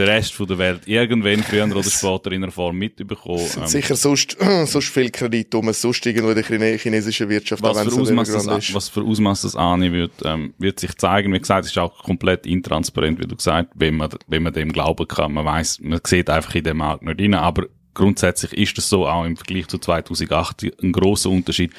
der 0.00 0.08
Rest 0.08 0.32
von 0.34 0.46
der 0.46 0.58
Welt 0.58 0.82
irgendwann 0.86 1.42
früher 1.42 1.64
oder 1.64 1.82
später 1.82 2.32
in 2.32 2.42
einer 2.42 2.52
Form 2.52 2.76
mitbekommen. 2.76 3.36
Es 3.36 3.52
sind 3.52 3.62
Ähm, 3.62 3.68
sicher 3.68 3.96
sonst, 3.96 4.36
sonst 4.64 4.88
viel 4.88 5.10
Kredit 5.10 5.54
um, 5.54 5.72
sonst 5.72 6.04
irgendwo 6.06 6.30
in 6.30 6.36
der 6.36 6.44
Chine 6.44 6.78
chinesischen 6.78 7.28
Wirtschaft, 7.28 7.62
was 7.62 7.80
für, 7.82 8.00
Ausmaß 8.00 8.32
das, 8.32 8.74
was 8.74 8.88
für 8.88 9.02
Ausmaß 9.02 9.42
das 9.42 9.56
annehmen 9.56 9.94
wird, 9.94 10.12
ähm, 10.24 10.54
wird 10.58 10.80
sich 10.80 10.96
zeigen. 10.96 11.32
Wie 11.32 11.38
gesagt, 11.38 11.66
es 11.66 11.72
ist 11.72 11.78
auch 11.78 12.02
komplett 12.02 12.46
intransparent, 12.46 13.18
wie 13.18 13.26
du 13.26 13.36
gesagt 13.36 13.70
wenn 13.74 13.96
man, 13.96 14.10
wenn 14.26 14.42
man 14.42 14.52
dem 14.52 14.72
glauben 14.72 15.06
kann. 15.06 15.32
Man 15.32 15.44
weiß, 15.44 15.80
man 15.80 16.00
sieht 16.04 16.30
einfach 16.30 16.54
in 16.54 16.64
den 16.64 16.78
Markt 16.78 17.02
nicht 17.02 17.20
rein, 17.20 17.34
aber 17.34 17.66
grundsätzlich 17.94 18.52
ist 18.54 18.78
es 18.78 18.88
so, 18.88 19.06
auch 19.06 19.24
im 19.24 19.36
Vergleich 19.36 19.68
zu 19.68 19.78
2008, 19.78 20.66
ein 20.82 20.92
großer 20.92 21.30
Unterschied. 21.30 21.72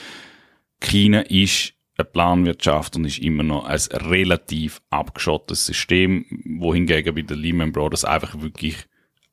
China 0.79 1.21
ist 1.21 1.73
eine 2.01 2.09
Planwirtschaft 2.09 2.95
und 2.95 3.05
ist 3.05 3.19
immer 3.19 3.43
noch 3.43 3.65
ein 3.65 3.79
relativ 3.91 4.81
abgeschottetes 4.89 5.65
System, 5.65 6.25
wohingegen 6.59 7.15
bei 7.15 7.21
den 7.21 7.37
Lehman 7.37 7.71
Brothers 7.71 8.05
einfach 8.05 8.41
wirklich 8.41 8.75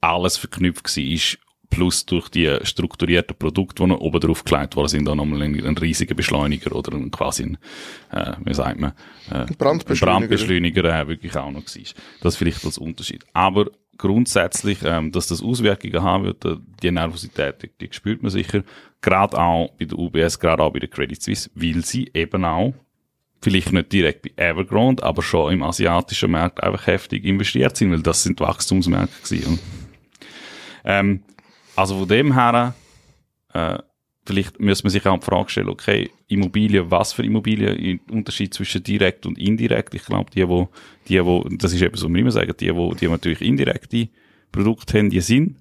alles 0.00 0.36
verknüpft 0.36 0.96
war 0.96 1.04
ist, 1.04 1.38
plus 1.70 2.06
durch 2.06 2.28
die 2.28 2.58
strukturierten 2.62 3.36
Produkte, 3.36 3.82
die 3.82 3.88
noch 3.88 4.00
oben 4.00 4.20
drauf 4.20 4.44
gelegt 4.44 4.76
worden 4.76 4.88
sind, 4.88 5.06
da 5.06 5.14
nochmal 5.14 5.42
ein, 5.42 5.64
ein 5.64 5.76
riesiger 5.76 6.14
Beschleuniger 6.14 6.74
oder 6.74 6.96
ein, 6.96 7.10
quasi 7.10 7.42
ein, 7.42 7.58
äh, 8.10 8.34
wie 8.44 8.54
sagt 8.54 8.80
man, 8.80 8.92
äh, 9.30 9.46
Brandbeschleuniger. 9.58 10.24
ein 10.24 10.28
Brandbeschleuniger 10.28 10.84
äh, 10.84 11.08
wirklich 11.08 11.36
auch 11.36 11.50
noch 11.50 11.64
war. 11.64 11.84
Das 12.22 12.36
vielleicht 12.36 12.64
als 12.64 12.78
Unterschied. 12.78 13.24
Aber 13.32 13.66
grundsätzlich, 13.98 14.78
ähm, 14.84 15.12
dass 15.12 15.26
das 15.26 15.42
Auswirkungen 15.42 16.02
haben 16.02 16.24
wird, 16.24 16.44
äh, 16.44 16.56
die 16.82 16.90
Nervosität, 16.90 17.62
die, 17.62 17.70
die 17.80 17.92
spürt 17.92 18.22
man 18.22 18.30
sicher, 18.30 18.62
gerade 19.00 19.38
auch 19.38 19.70
bei 19.78 19.84
der 19.84 19.98
UBS, 19.98 20.38
gerade 20.38 20.62
auch 20.62 20.72
bei 20.72 20.78
der 20.78 20.88
Credit 20.88 21.20
Suisse, 21.20 21.50
weil 21.54 21.84
sie 21.84 22.10
eben 22.14 22.44
auch 22.44 22.74
vielleicht 23.40 23.72
nicht 23.72 23.92
direkt 23.92 24.22
bei 24.22 24.42
Evergrande, 24.42 25.02
aber 25.02 25.22
schon 25.22 25.52
im 25.52 25.62
asiatischen 25.62 26.30
Markt 26.30 26.62
einfach 26.62 26.86
heftig 26.86 27.24
investiert 27.24 27.76
sind, 27.76 27.92
weil 27.92 28.02
das 28.02 28.22
sind 28.22 28.40
Wachstumsmärkte 28.40 29.22
gewesen. 29.22 29.60
Ähm, 30.84 31.22
also 31.76 31.98
von 31.98 32.08
dem 32.08 32.34
her, 32.34 32.74
äh, 33.52 33.78
vielleicht 34.28 34.60
müsste 34.60 34.84
man 34.84 34.90
sich 34.90 35.04
auch 35.06 35.18
die 35.18 35.24
Frage 35.24 35.50
stellen, 35.50 35.68
okay, 35.68 36.10
Immobilien, 36.28 36.90
was 36.90 37.12
für 37.12 37.24
Immobilien, 37.24 37.76
im 37.76 38.00
Unterschied 38.10 38.54
zwischen 38.54 38.82
direkt 38.82 39.26
und 39.26 39.38
indirekt. 39.38 39.94
Ich 39.94 40.04
glaube, 40.04 40.30
die, 40.30 40.46
wo, 40.48 40.68
die, 41.08 41.24
wo, 41.24 41.44
das 41.50 41.72
ist 41.72 41.82
eben 41.82 41.96
so, 41.96 42.08
wir 42.08 42.20
immer 42.20 42.30
sagen, 42.30 42.52
die, 42.60 42.74
wo, 42.74 42.94
die 42.94 43.08
natürlich 43.08 43.40
indirekte 43.40 44.08
Produkte 44.52 44.98
haben, 44.98 45.10
die 45.10 45.20
sind 45.20 45.56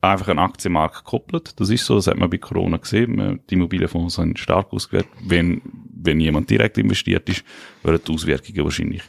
einfach 0.00 0.28
an 0.28 0.38
Aktienmarkt 0.38 1.04
gekoppelt. 1.04 1.60
Das 1.60 1.70
ist 1.70 1.84
so, 1.84 1.96
das 1.96 2.06
hat 2.08 2.16
man 2.16 2.30
bei 2.30 2.38
Corona 2.38 2.76
gesehen. 2.78 3.14
Man- 3.16 3.40
Die 3.48 3.54
Immobilienfonds 3.54 4.14
sind 4.16 4.38
stark 4.38 4.72
ausgewählt. 4.72 5.06
Wenn, 5.24 5.62
wenn 5.94 6.18
jemand 6.18 6.50
direkt 6.50 6.78
investiert 6.78 7.28
ist, 7.28 7.44
wären 7.84 8.00
die 8.06 8.12
Auswirkungen 8.12 8.64
wahrscheinlich, 8.64 9.02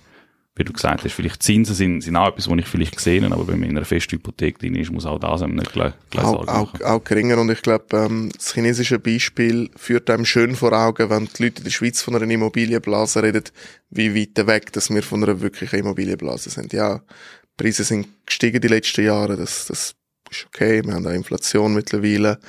wie 0.55 0.63
du 0.63 0.71
gesagt 0.71 1.03
hast, 1.03 1.13
vielleicht 1.13 1.41
Zinsen 1.41 1.73
sind, 1.73 2.01
sind 2.01 2.15
auch 2.15 2.27
etwas, 2.27 2.47
was 2.47 2.59
ich 2.59 2.67
vielleicht 2.67 2.95
gesehen 2.95 3.25
habe, 3.25 3.33
aber 3.33 3.47
wenn 3.47 3.59
man 3.59 3.69
in 3.69 3.77
einer 3.77 3.85
festen 3.85 4.17
Hypothek 4.17 4.59
drin 4.59 4.75
ist, 4.75 4.91
muss 4.91 5.05
auch 5.05 5.19
das 5.19 5.41
einem 5.41 5.55
nicht 5.55 5.73
gleich, 5.73 5.93
gleich 6.11 6.25
auch, 6.25 6.47
auch, 6.47 6.81
auch 6.81 7.03
geringer. 7.03 7.39
Und 7.39 7.49
ich 7.49 7.63
glaube, 7.63 7.85
ähm, 7.93 8.29
das 8.35 8.53
chinesische 8.53 8.99
Beispiel 8.99 9.71
führt 9.75 10.11
einem 10.11 10.25
schön 10.25 10.55
vor 10.55 10.71
Augen, 10.73 11.09
wenn 11.09 11.27
die 11.37 11.43
Leute 11.43 11.59
in 11.59 11.63
der 11.63 11.71
Schweiz 11.71 12.03
von 12.03 12.15
einer 12.15 12.31
Immobilienblase 12.31 13.23
reden, 13.23 13.45
wie 13.89 14.13
weit 14.15 14.45
weg, 14.45 14.71
dass 14.73 14.91
wir 14.91 15.01
von 15.01 15.23
einer 15.23 15.41
wirklichen 15.41 15.79
Immobilienblase 15.79 16.51
sind. 16.51 16.71
Ja, 16.71 16.99
die 16.99 17.63
Preise 17.63 17.83
sind 17.83 18.07
gestiegen 18.27 18.61
die 18.61 18.67
letzten 18.67 19.05
Jahre, 19.05 19.35
das, 19.35 19.65
das 19.65 19.95
ist 20.29 20.45
okay, 20.45 20.83
wir 20.83 20.93
haben 20.93 21.07
auch 21.07 21.11
Inflation 21.11 21.73
mittlerweile. 21.73 22.39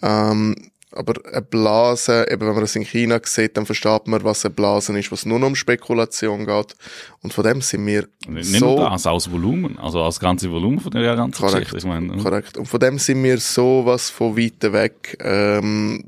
Ähm, 0.00 0.54
aber 0.98 1.14
eine 1.32 1.42
Blase, 1.42 2.26
eben 2.28 2.40
wenn 2.40 2.54
man 2.54 2.60
das 2.60 2.74
in 2.74 2.82
China 2.82 3.20
sieht, 3.22 3.56
dann 3.56 3.66
versteht 3.66 4.08
man, 4.08 4.24
was 4.24 4.44
eine 4.44 4.52
Blase 4.52 4.98
ist, 4.98 5.12
was 5.12 5.24
nur 5.24 5.38
noch 5.38 5.46
um 5.46 5.54
Spekulation 5.54 6.44
geht. 6.44 6.74
Und 7.22 7.32
von 7.32 7.44
dem 7.44 7.60
sind 7.60 7.86
wir 7.86 8.08
Nicht 8.26 8.58
so 8.58 8.74
nur 8.76 8.90
das, 8.90 9.06
auch 9.06 9.14
das 9.14 9.30
Volumen, 9.30 9.78
also 9.78 10.02
das 10.02 10.18
ganze 10.18 10.50
Volumen 10.50 10.80
von 10.80 10.90
der 10.90 11.14
ganzen 11.14 11.40
Korrekt. 11.40 11.70
Geschichte. 11.70 11.78
Ich 11.78 11.84
meine, 11.84 12.16
Korrekt. 12.16 12.58
Und 12.58 12.66
von 12.66 12.80
dem 12.80 12.98
sind 12.98 13.22
wir 13.22 13.38
so 13.38 13.82
was 13.84 14.10
von 14.10 14.36
weit 14.36 14.60
weg, 14.72 15.16
ähm, 15.20 16.02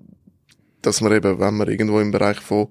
dass 0.83 1.01
man 1.01 1.13
eben, 1.13 1.39
wenn 1.39 1.57
man 1.57 1.69
irgendwo 1.69 2.01
im 2.01 2.11
Bereich 2.11 2.41
von 2.41 2.67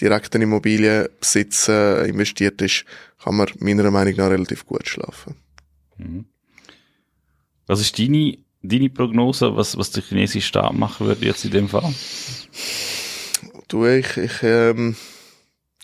direkten 0.00 0.42
Immobilienbesitz 0.42 1.68
äh, 1.68 2.08
investiert 2.08 2.62
ist, 2.62 2.84
kann 3.24 3.34
man 3.34 3.48
meiner 3.58 3.90
Meinung 3.90 4.14
nach 4.14 4.30
relativ 4.30 4.64
gut 4.64 4.86
schlafen. 4.86 5.34
was 7.66 7.80
ist 7.80 7.98
deine, 7.98 8.36
deine 8.64 8.90
Prognose, 8.90 9.56
was, 9.56 9.76
was 9.76 9.90
der 9.90 10.02
chinesische 10.02 10.48
Staat 10.48 10.72
machen 10.72 11.06
würde 11.06 11.24
jetzt 11.24 11.44
in 11.44 11.50
dem 11.50 11.68
Fall? 11.68 11.94
Du, 13.68 13.86
ich, 13.86 14.16
ich, 14.16 14.42
ähm, 14.42 14.96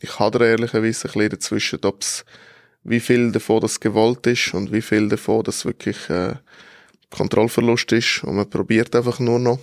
ich 0.01 0.19
hadere 0.19 0.49
ehrlicherweise 0.49 1.09
ein 1.09 1.13
bisschen 1.13 1.29
dazwischen, 1.31 1.85
ob's, 1.85 2.25
wie 2.83 3.01
viel 3.01 3.33
davon 3.33 3.61
das 3.61 3.81
gewollt 3.81 4.27
ist 4.27 4.55
und 4.55 4.73
wie 4.73 4.83
viel 4.83 5.09
davon 5.09 5.45
das 5.45 5.65
wirklich 5.65 6.09
äh, 6.09 6.35
Kontrollverlust 7.11 7.93
ist 7.93 8.25
und 8.25 8.37
man 8.37 8.49
probiert 8.49 8.95
einfach 8.97 9.19
nur 9.19 9.39
noch. 9.39 9.59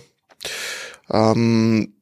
Ähm, 1.10 1.94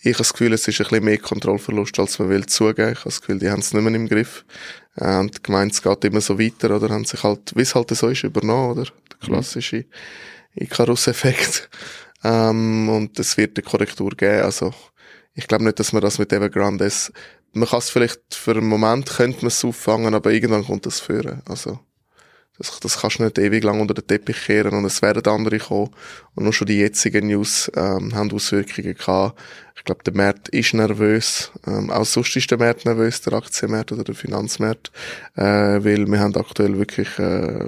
ich 0.00 0.14
habe 0.14 0.18
das 0.18 0.32
Gefühl, 0.32 0.52
es 0.52 0.68
ist 0.68 0.80
ein 0.80 0.86
bisschen 0.86 1.04
mehr 1.04 1.18
Kontrollverlust, 1.18 1.98
als 1.98 2.18
man 2.20 2.28
will 2.28 2.46
zugeben. 2.46 2.92
Ich 2.92 2.98
habe 2.98 3.10
das 3.10 3.20
Gefühl, 3.20 3.40
die 3.40 3.50
haben 3.50 3.60
es 3.60 3.74
nicht 3.74 3.82
mehr 3.82 3.94
im 3.94 4.08
Griff. 4.08 4.44
Äh, 4.94 5.18
und 5.18 5.42
gemeint, 5.42 5.72
es 5.72 5.82
geht 5.82 6.04
immer 6.04 6.20
so 6.20 6.38
weiter, 6.38 6.76
oder 6.76 6.90
haben 6.90 7.04
sich 7.04 7.22
halt, 7.24 7.52
wie 7.56 7.62
es 7.62 7.74
halt 7.74 7.90
so 7.90 8.08
ist, 8.08 8.22
übernommen, 8.22 8.78
oder? 8.78 8.88
Klassische 9.20 9.86
Icarus-Effekt. 10.54 11.68
Ähm, 12.24 12.88
und 12.88 13.18
es 13.18 13.36
wird 13.36 13.56
eine 13.56 13.64
Korrektur 13.64 14.10
geben. 14.10 14.42
Also, 14.42 14.74
ich 15.34 15.46
glaube 15.46 15.64
nicht, 15.64 15.78
dass 15.78 15.92
man 15.92 16.02
das 16.02 16.18
mit 16.18 16.32
Evergrande. 16.32 16.90
Man 17.52 17.68
kann 17.68 17.78
es 17.78 17.90
vielleicht 17.90 18.34
für 18.34 18.52
einen 18.52 18.66
Moment, 18.66 19.08
könnte 19.08 19.38
man 19.38 19.48
es 19.48 19.64
auffangen, 19.64 20.14
aber 20.14 20.32
irgendwann 20.32 20.64
kommt 20.64 20.86
das 20.86 21.00
führen. 21.00 21.42
Also, 21.48 21.78
das, 22.58 22.80
das 22.80 23.00
kannst 23.00 23.20
du 23.20 23.24
nicht 23.24 23.38
ewig 23.38 23.62
lang 23.62 23.80
unter 23.80 23.94
den 23.94 24.06
Teppich 24.06 24.46
kehren 24.46 24.74
und 24.74 24.84
es 24.84 25.00
werden 25.00 25.24
andere 25.26 25.58
kommen. 25.58 25.90
Und 26.34 26.44
nur 26.44 26.52
schon 26.52 26.66
die 26.66 26.78
jetzigen 26.78 27.28
News 27.28 27.70
ähm, 27.76 28.14
haben 28.14 28.32
Auswirkungen 28.32 28.94
gehabt. 28.94 29.38
Ich 29.76 29.84
glaube, 29.84 30.02
der 30.02 30.14
Markt 30.14 30.48
ist 30.48 30.74
nervös. 30.74 31.52
Ähm, 31.66 31.90
auch 31.90 32.04
sonst 32.04 32.34
ist 32.34 32.50
der 32.50 32.58
Markt 32.58 32.84
nervös, 32.84 33.20
der 33.22 33.34
Aktienmarkt 33.34 33.92
oder 33.92 34.02
der 34.02 34.16
Finanzmarkt. 34.16 34.90
Äh, 35.36 35.42
weil 35.42 36.06
wir 36.06 36.18
haben 36.18 36.34
aktuell 36.34 36.76
wirklich 36.76 37.16
äh, 37.20 37.66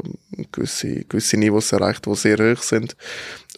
gewisse, 0.50 1.05
gewisse 1.05 1.37
Niveaus 1.37 1.70
erreicht, 1.70 2.07
die 2.07 2.14
sehr 2.16 2.38
hoch 2.38 2.62
sind. 2.62 2.96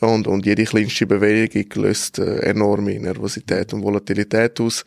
Und, 0.00 0.26
und 0.26 0.44
jede 0.44 0.64
kleinste 0.64 1.06
Bewegung 1.06 1.82
löst 1.82 2.18
äh, 2.18 2.40
enorme 2.40 2.98
Nervosität 3.00 3.72
und 3.72 3.82
Volatilität 3.82 4.60
aus. 4.60 4.84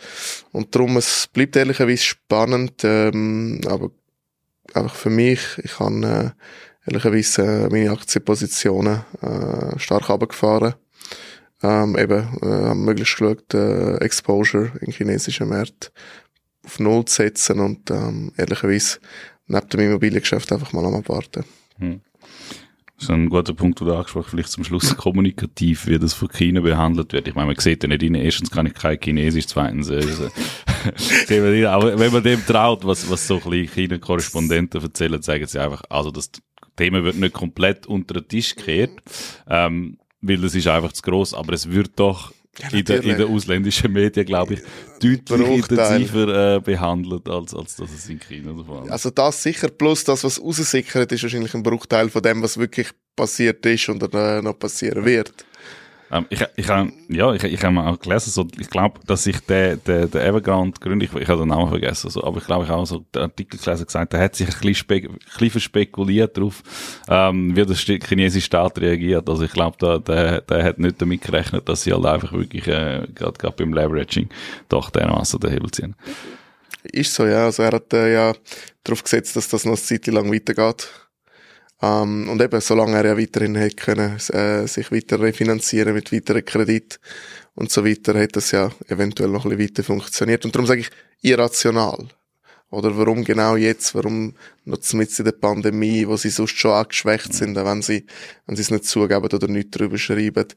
Und 0.51 0.75
darum, 0.75 0.97
es 0.97 1.27
bleibt 1.34 1.55
ehrlicherweise 1.55 2.03
spannend, 2.03 2.84
ähm, 2.84 3.62
aber 3.65 3.89
einfach 4.73 4.95
für 4.95 5.10
mich, 5.10 5.41
ich 5.63 5.80
habe 5.80 6.36
äh, 6.86 6.89
ehrlicherweise 6.89 7.41
äh, 7.43 7.69
meine 7.69 7.91
Aktienpositionen 7.91 9.01
äh, 9.21 9.80
stark 9.80 10.10
runtergefahren. 10.10 10.75
Ähm, 11.63 11.97
eben, 11.97 12.38
äh, 12.41 12.75
möglichst 12.75 13.17
geschaut, 13.17 13.54
äh, 13.54 13.95
Exposure 13.97 14.71
in 14.82 14.91
chinesischen 14.91 15.49
Märkten 15.49 15.91
auf 16.65 16.80
Null 16.80 17.06
zu 17.06 17.15
setzen 17.23 17.60
und 17.60 17.89
ähm, 17.91 18.34
ehrlicherweise, 18.38 18.99
neben 19.47 19.69
dem 19.69 19.80
Immobiliengeschäft 19.80 20.51
einfach 20.51 20.73
mal 20.73 20.86
am 20.86 20.95
Abwarten. 20.95 21.45
Hm. 21.78 22.01
Das 22.97 23.05
ist 23.05 23.10
ein 23.10 23.29
guter 23.29 23.53
Punkt, 23.53 23.79
den 23.79 23.88
du 23.88 23.93
angesprochen 23.93 24.29
vielleicht 24.31 24.49
zum 24.49 24.63
Schluss 24.63 24.95
kommunikativ, 24.97 25.88
wie 25.88 25.99
das 25.99 26.13
von 26.13 26.29
China 26.29 26.62
behandelt 26.62 27.12
wird. 27.12 27.27
Ich 27.27 27.36
meine, 27.36 27.47
man 27.47 27.60
sieht 27.60 27.84
ja 27.84 27.89
nicht 27.89 28.03
rein. 28.03 28.15
Erstens 28.15 28.51
kann 28.51 28.65
ich 28.67 28.73
kein 28.73 28.97
Chinesisch, 29.01 29.47
zweitens, 29.47 29.89
äh, 29.89 30.01
aber 31.67 31.99
wenn 31.99 32.13
man 32.13 32.23
dem 32.23 32.45
traut, 32.45 32.86
was, 32.86 33.10
was 33.10 33.27
so 33.27 33.41
ein 33.43 33.67
China-Korrespondenten 33.67 34.81
erzählen, 34.81 35.21
sagen 35.21 35.45
sie 35.45 35.60
einfach, 35.60 35.84
also 35.89 36.12
das 36.12 36.31
Thema 36.77 37.03
wird 37.03 37.17
nicht 37.17 37.34
komplett 37.34 37.86
unter 37.86 38.15
den 38.15 38.27
Tisch 38.27 38.55
gekehrt, 38.55 39.01
ähm, 39.49 39.97
weil 40.21 40.38
das 40.38 40.55
ist 40.55 40.67
einfach 40.67 40.93
zu 40.93 41.01
gross, 41.01 41.34
aber 41.34 41.53
es 41.53 41.69
wird 41.69 41.99
doch 41.99 42.34
ja, 42.60 42.78
in, 42.78 42.86
der, 42.86 43.04
in 43.04 43.18
den 43.18 43.28
ausländischen 43.28 43.91
Medien, 43.91 44.26
glaube 44.26 44.56
ich, 44.56 44.62
deutlich 45.28 45.50
intensiver 45.50 46.56
äh, 46.56 46.60
behandelt, 46.60 47.28
als, 47.28 47.54
als 47.54 47.76
dass 47.76 47.91
es 47.91 48.10
in 48.10 48.20
China 48.20 48.54
der 48.54 48.65
Fall 48.65 48.86
ist. 48.86 48.91
Also 48.91 49.10
das 49.10 49.44
sicher, 49.44 49.70
plus 49.70 50.04
das, 50.04 50.24
was 50.24 50.41
raussickert, 50.41 51.12
ist 51.12 51.24
wahrscheinlich 51.24 51.54
ein 51.54 51.63
Bruchteil 51.63 52.10
von 52.10 52.22
dem, 52.22 52.41
was 52.41 52.58
wirklich 52.58 52.89
passiert 53.15 53.65
ist 53.65 53.89
oder 53.89 54.38
äh, 54.38 54.41
noch 54.41 54.58
passieren 54.58 55.06
wird. 55.06 55.34
Ähm, 56.12 56.26
ich, 56.30 56.41
ich, 56.56 56.68
ja, 56.68 57.34
ich, 57.34 57.44
ich 57.44 57.63
habe 57.63 57.74
mal 57.74 57.98
gelesen, 57.98 58.30
so, 58.32 58.48
ich 58.60 58.70
glaube, 58.70 59.00
dass 59.08 59.24
sich 59.24 59.39
der, 59.41 59.76
der, 59.78 60.08
der 60.08 60.26
Evergrande 60.26 60.80
Gründer, 60.80 61.06
ich, 61.06 61.13
ich 61.13 61.28
habe 61.28 61.39
den 61.39 61.50
Namen 61.50 61.70
vergessen, 61.70 62.10
so, 62.10 62.24
aber 62.24 62.38
ich 62.38 62.46
glaube, 62.46 62.65
ich 62.65 62.70
habe 62.70 62.82
auch 62.82 62.86
so 62.86 63.06
den 63.13 63.24
Artikel 63.24 63.60
gelesen, 63.60 63.86
gesagt, 63.86 64.13
der 64.13 64.20
hat 64.20 64.36
sich 64.36 64.48
ein 64.48 64.54
bisschen, 64.54 64.76
spe, 64.76 64.96
ein 64.96 65.20
bisschen 65.24 65.50
verspekuliert 65.50 66.38
darauf, 66.38 66.62
ähm, 67.10 67.56
wie 67.56 67.65
der 67.65 67.76
chinesische 67.76 68.46
Staat 68.46 68.80
reagiert. 68.80 69.28
Also 69.30 69.44
ich 69.44 69.52
glaube, 69.52 69.78
da, 69.80 69.98
der, 69.98 70.41
der 70.41 70.63
hat 70.63 70.80
nicht 70.80 71.02
damit 71.02 71.22
gerechnet, 71.22 71.68
dass 71.68 71.84
sie 71.84 71.94
halt 71.94 72.06
einfach 72.06 72.34
wirklich, 72.34 72.68
äh, 72.68 73.08
gerade 73.13 73.54
beim 73.58 73.74
Leveraging 73.74 74.30
doch 74.70 74.89
dermaßen 74.89 75.39
den 75.39 75.52
Hebel 75.52 75.72
ziehen. 75.72 75.96
Ist 76.84 77.15
so, 77.15 77.26
ja. 77.26 77.46
Also 77.46 77.63
er 77.63 77.72
hat 77.72 77.91
äh, 77.94 78.13
ja 78.13 78.34
darauf 78.84 79.04
gesetzt, 79.04 79.36
dass 79.36 79.50
das 79.50 79.65
noch 79.65 79.74
eine 79.74 79.82
Zeit 79.82 80.06
lang 80.08 80.32
weitergeht. 80.32 80.88
Ähm, 81.86 82.30
und 82.30 82.41
eben, 82.41 82.62
solange 82.62 82.98
er 82.98 83.06
ja 83.06 83.17
weiterhin 83.17 83.56
hätte 83.56 83.76
können, 83.76 84.17
äh, 84.32 84.67
sich 84.67 84.91
weiter 84.91 85.19
refinanzieren 85.19 85.93
mit 85.93 86.12
weiteren 86.12 86.43
Kredit 86.43 87.00
und 87.54 87.71
so 87.71 87.86
weiter, 87.86 88.15
hätte 88.15 88.39
das 88.39 88.52
ja 88.52 88.71
eventuell 88.88 89.30
noch 89.30 89.45
ein 89.45 89.52
bisschen 89.52 89.69
weiter 89.69 89.84
funktioniert. 89.84 90.45
Und 90.45 90.56
darum 90.56 90.65
sage 90.65 90.82
ich 90.82 90.89
irrational. 91.21 92.08
Oder 92.71 92.97
warum 92.97 93.23
genau 93.23 93.56
jetzt? 93.56 93.93
Warum 93.95 94.34
noch 94.65 94.80
mit 94.93 95.17
in 95.19 95.25
der 95.25 95.32
Pandemie, 95.32 96.08
wo 96.08 96.17
sie 96.17 96.30
sonst 96.30 96.58
schon 96.58 96.71
angeschwächt 96.71 97.34
sind, 97.34 97.56
wenn 97.56 97.82
sie, 97.84 98.06
wenn 98.47 98.56
sie 98.56 98.63
es 98.63 98.71
nicht 98.71 98.86
zugeben 98.86 99.23
oder 99.23 99.47
nicht 99.47 99.69
drüber 99.69 99.97
schreiben. 99.97 100.47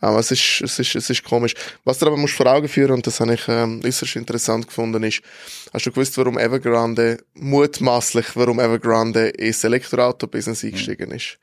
Aber 0.00 0.18
es 0.18 0.32
ist, 0.32 0.60
es 0.62 0.78
ist, 0.80 0.96
es 0.96 1.10
ist 1.10 1.22
komisch. 1.22 1.54
Was 1.84 1.98
du 1.98 2.06
aber 2.06 2.16
musst 2.16 2.34
vor 2.34 2.46
Augen 2.46 2.68
führen, 2.68 2.92
und 2.92 3.06
das 3.06 3.20
habe 3.20 3.34
ich, 3.34 3.46
ähm, 3.46 3.80
äußerst 3.84 4.16
interessant 4.16 4.66
gefunden, 4.66 5.04
ist, 5.04 5.22
hast 5.72 5.86
du 5.86 5.92
gewusst, 5.92 6.18
warum 6.18 6.38
Evergrande, 6.38 7.18
mutmaßlich, 7.34 8.34
warum 8.34 8.58
Evergrande 8.58 9.28
ins 9.28 9.62
Elektroauto-Business 9.62 10.64
eingestiegen 10.64 11.12
ist? 11.12 11.38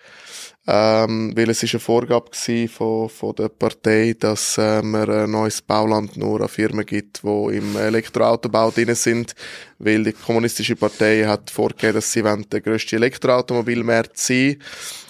Ähm, 0.72 1.36
weil 1.36 1.50
es 1.50 1.64
ist 1.64 1.74
eine 1.74 1.80
Vorgabe 1.80 2.30
von, 2.68 3.10
von 3.10 3.36
der 3.36 3.50
Partei, 3.50 4.16
dass 4.20 4.56
äh, 4.60 4.84
man 4.84 5.10
ein 5.10 5.32
neues 5.32 5.64
Bauland 5.64 6.16
nur 6.16 6.42
an 6.42 6.48
Firmen 6.48 6.86
gibt, 6.86 7.24
die 7.24 7.58
im 7.58 7.76
Elektroautobau 7.76 8.70
drin 8.70 8.94
sind, 8.94 9.34
weil 9.80 10.04
die 10.04 10.14
kommunistische 10.14 10.76
Partei 10.76 11.26
hat 11.26 11.50
vorgegeben, 11.50 11.96
dass 11.96 12.12
sie 12.12 12.22
der 12.22 12.62
grösste 12.62 12.98
Elektroautomobilmarkt 12.98 14.16
sein 14.20 14.58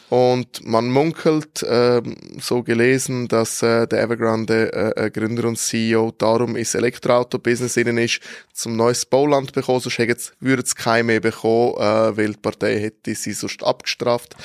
und 0.09 0.65
man 0.65 0.89
munkelt, 0.89 1.61
äh, 1.61 2.01
so 2.39 2.63
gelesen, 2.63 3.27
dass 3.27 3.61
äh, 3.61 3.87
der 3.87 4.01
Evergrande 4.01 4.73
äh, 4.73 5.05
äh, 5.05 5.11
Gründer 5.11 5.47
und 5.47 5.57
CEO 5.57 6.11
darum 6.17 6.55
ins 6.55 6.73
Elektroauto-Business 6.73 7.77
innen 7.77 7.99
ist, 7.99 8.19
zum 8.53 8.75
neues 8.75 9.05
Bauland 9.05 9.53
bekommen, 9.53 9.81
sonst 9.81 9.99
würde 10.39 10.63
es 10.63 10.75
kein 10.75 11.05
mehr 11.05 11.19
bekommen, 11.19 11.75
äh, 11.77 12.17
weil 12.17 12.33
die 12.33 12.39
Partei 12.39 12.79
hätte 12.79 13.13
sie 13.13 13.33
sonst 13.33 13.63
abgestraft. 13.63 14.35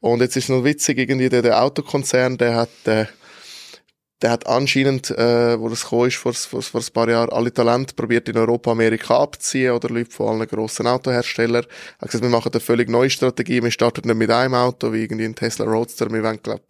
Und 0.00 0.20
jetzt 0.20 0.36
ist 0.36 0.50
noch 0.50 0.64
witzig, 0.64 0.98
irgendwie 0.98 1.30
der, 1.30 1.42
der 1.42 1.62
Autokonzern, 1.62 2.36
der 2.36 2.56
hat 2.56 2.70
äh, 2.84 3.06
der 4.24 4.30
hat 4.30 4.46
anscheinend, 4.46 5.10
äh, 5.10 5.60
wo 5.60 5.68
das 5.68 5.82
gekommen 5.82 6.08
ist, 6.08 6.16
vor, 6.16 6.32
vor, 6.32 6.62
vor 6.62 6.80
ein 6.80 6.92
paar 6.94 7.10
Jahren, 7.10 7.28
alle 7.28 7.52
Talente 7.52 7.94
probiert 7.94 8.26
in 8.26 8.38
Europa, 8.38 8.70
Amerika 8.70 9.18
abzuziehen 9.18 9.72
oder 9.72 9.90
Leute 9.90 10.10
von 10.10 10.28
allen 10.40 10.48
grossen 10.48 10.86
Autoherstellern. 10.86 11.66
Hat 12.00 12.08
gesagt, 12.08 12.24
wir 12.24 12.30
machen 12.30 12.50
eine 12.50 12.60
völlig 12.60 12.88
neue 12.88 13.10
Strategie, 13.10 13.62
wir 13.62 13.70
starten 13.70 14.08
nicht 14.08 14.16
mit 14.16 14.30
einem 14.30 14.54
Auto, 14.54 14.94
wie 14.94 15.02
irgendwie 15.02 15.26
ein 15.26 15.34
Tesla 15.34 15.66
Roadster, 15.66 16.10
wir 16.10 16.22
wollen, 16.22 16.40
glaub 16.42 16.62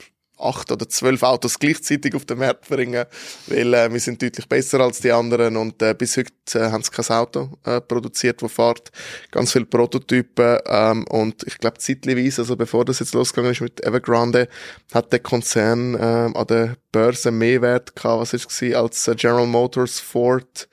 acht 0.45 0.71
oder 0.71 0.89
zwölf 0.89 1.23
Autos 1.23 1.59
gleichzeitig 1.59 2.15
auf 2.15 2.25
den 2.25 2.39
Markt 2.39 2.69
bringen, 2.69 3.05
weil 3.47 3.75
äh, 3.75 3.93
wir 3.93 4.01
sind 4.01 4.23
deutlich 4.23 4.49
besser 4.49 4.81
als 4.81 5.01
die 5.01 5.13
anderen 5.13 5.57
und 5.57 5.81
äh, 5.83 5.95
bis 5.95 6.17
heute 6.17 6.33
äh, 6.55 6.71
haben 6.71 6.83
sie 6.83 6.91
kein 6.91 7.17
Auto 7.17 7.51
äh, 7.65 7.81
produziert, 7.81 8.43
das 8.43 8.53
fährt. 8.53 8.91
Ganz 9.31 9.53
viele 9.53 9.67
Prototypen 9.67 10.59
ähm, 10.67 11.05
und 11.09 11.43
ich 11.45 11.59
glaube 11.59 11.79
zeitweise, 11.79 12.43
also 12.43 12.57
bevor 12.57 12.85
das 12.85 13.01
jetzt 13.01 13.15
losgegangen 13.15 13.53
ist 13.53 13.61
mit 13.61 13.85
Evergrande, 13.85 14.49
hat 14.93 15.13
der 15.13 15.21
Konzern 15.21 15.95
äh, 15.95 15.99
an 15.99 16.47
der 16.49 16.77
Börse 16.93 17.31
mehr 17.31 17.63
Wert 17.63 17.97
gehabt, 17.97 18.21
was 18.21 18.33
ist 18.33 18.51
es 18.51 18.75
als 18.75 19.09
äh, 19.09 19.15
General 19.15 19.47
Motors, 19.47 20.01
Ford 20.01 20.69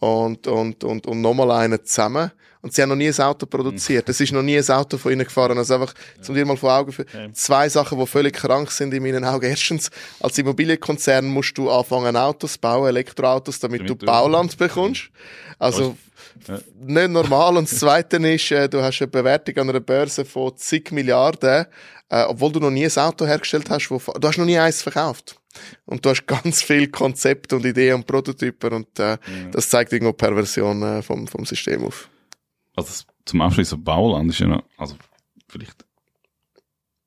und, 0.00 0.46
und, 0.46 0.84
und, 0.84 1.06
und 1.06 1.20
nochmal 1.20 1.50
einen 1.52 1.84
zusammen. 1.84 2.30
Und 2.64 2.72
sie 2.72 2.80
haben 2.80 2.88
noch 2.88 2.96
nie 2.96 3.08
ein 3.08 3.20
Auto 3.20 3.44
produziert. 3.44 4.08
Es 4.08 4.22
ist 4.22 4.32
noch 4.32 4.42
nie 4.42 4.56
ein 4.56 4.68
Auto 4.70 4.96
von 4.96 5.12
ihnen 5.12 5.24
gefahren. 5.24 5.58
Also 5.58 5.74
einfach, 5.74 5.92
zum 6.22 6.34
dir 6.34 6.46
mal 6.46 6.56
vor 6.56 6.72
Augen 6.72 6.92
für 6.92 7.04
zwei 7.34 7.68
Sachen, 7.68 7.98
die 7.98 8.06
völlig 8.06 8.36
krank 8.36 8.70
sind 8.70 8.94
in 8.94 9.02
meinen 9.02 9.22
Augen. 9.22 9.44
Erstens, 9.44 9.90
als 10.18 10.38
Immobilienkonzern 10.38 11.26
musst 11.26 11.58
du 11.58 11.70
anfangen, 11.70 12.16
Autos 12.16 12.58
zu 12.58 12.86
Elektroautos, 12.86 13.60
damit, 13.60 13.82
damit 13.82 14.00
du 14.00 14.06
Bauland 14.06 14.56
bekommst. 14.56 15.10
Also, 15.58 15.94
ja. 16.48 16.58
nicht 16.80 17.10
normal. 17.10 17.58
Und 17.58 17.70
das 17.70 17.80
Zweite 17.80 18.16
ist, 18.16 18.50
äh, 18.50 18.66
du 18.66 18.80
hast 18.80 19.02
eine 19.02 19.08
Bewertung 19.08 19.58
an 19.58 19.68
einer 19.68 19.80
Börse 19.80 20.24
von 20.24 20.56
zig 20.56 20.90
Milliarden, 20.90 21.66
äh, 22.08 22.22
obwohl 22.22 22.50
du 22.50 22.60
noch 22.60 22.70
nie 22.70 22.86
ein 22.86 22.96
Auto 22.96 23.26
hergestellt 23.26 23.68
hast, 23.68 23.90
wo, 23.90 23.98
du 23.98 24.26
hast 24.26 24.38
noch 24.38 24.46
nie 24.46 24.56
eins 24.56 24.80
verkauft. 24.80 25.36
Und 25.84 26.02
du 26.02 26.08
hast 26.08 26.24
ganz 26.26 26.62
viel 26.62 26.88
Konzepte 26.88 27.56
und 27.56 27.66
Ideen 27.66 27.96
und 27.96 28.06
Prototypen 28.06 28.72
und 28.72 28.98
äh, 28.98 29.02
ja. 29.02 29.18
das 29.52 29.68
zeigt 29.68 29.92
irgendwo 29.92 30.14
Perversion 30.14 30.82
äh, 30.82 31.02
vom, 31.02 31.26
vom 31.28 31.44
System 31.44 31.84
auf 31.84 32.08
also 32.76 33.04
zum 33.24 33.40
Abschluss 33.40 33.70
so 33.70 33.78
Bauland 33.78 34.30
ist 34.30 34.38
ja 34.38 34.46
noch, 34.46 34.62
also 34.76 34.96
vielleicht, 35.48 35.84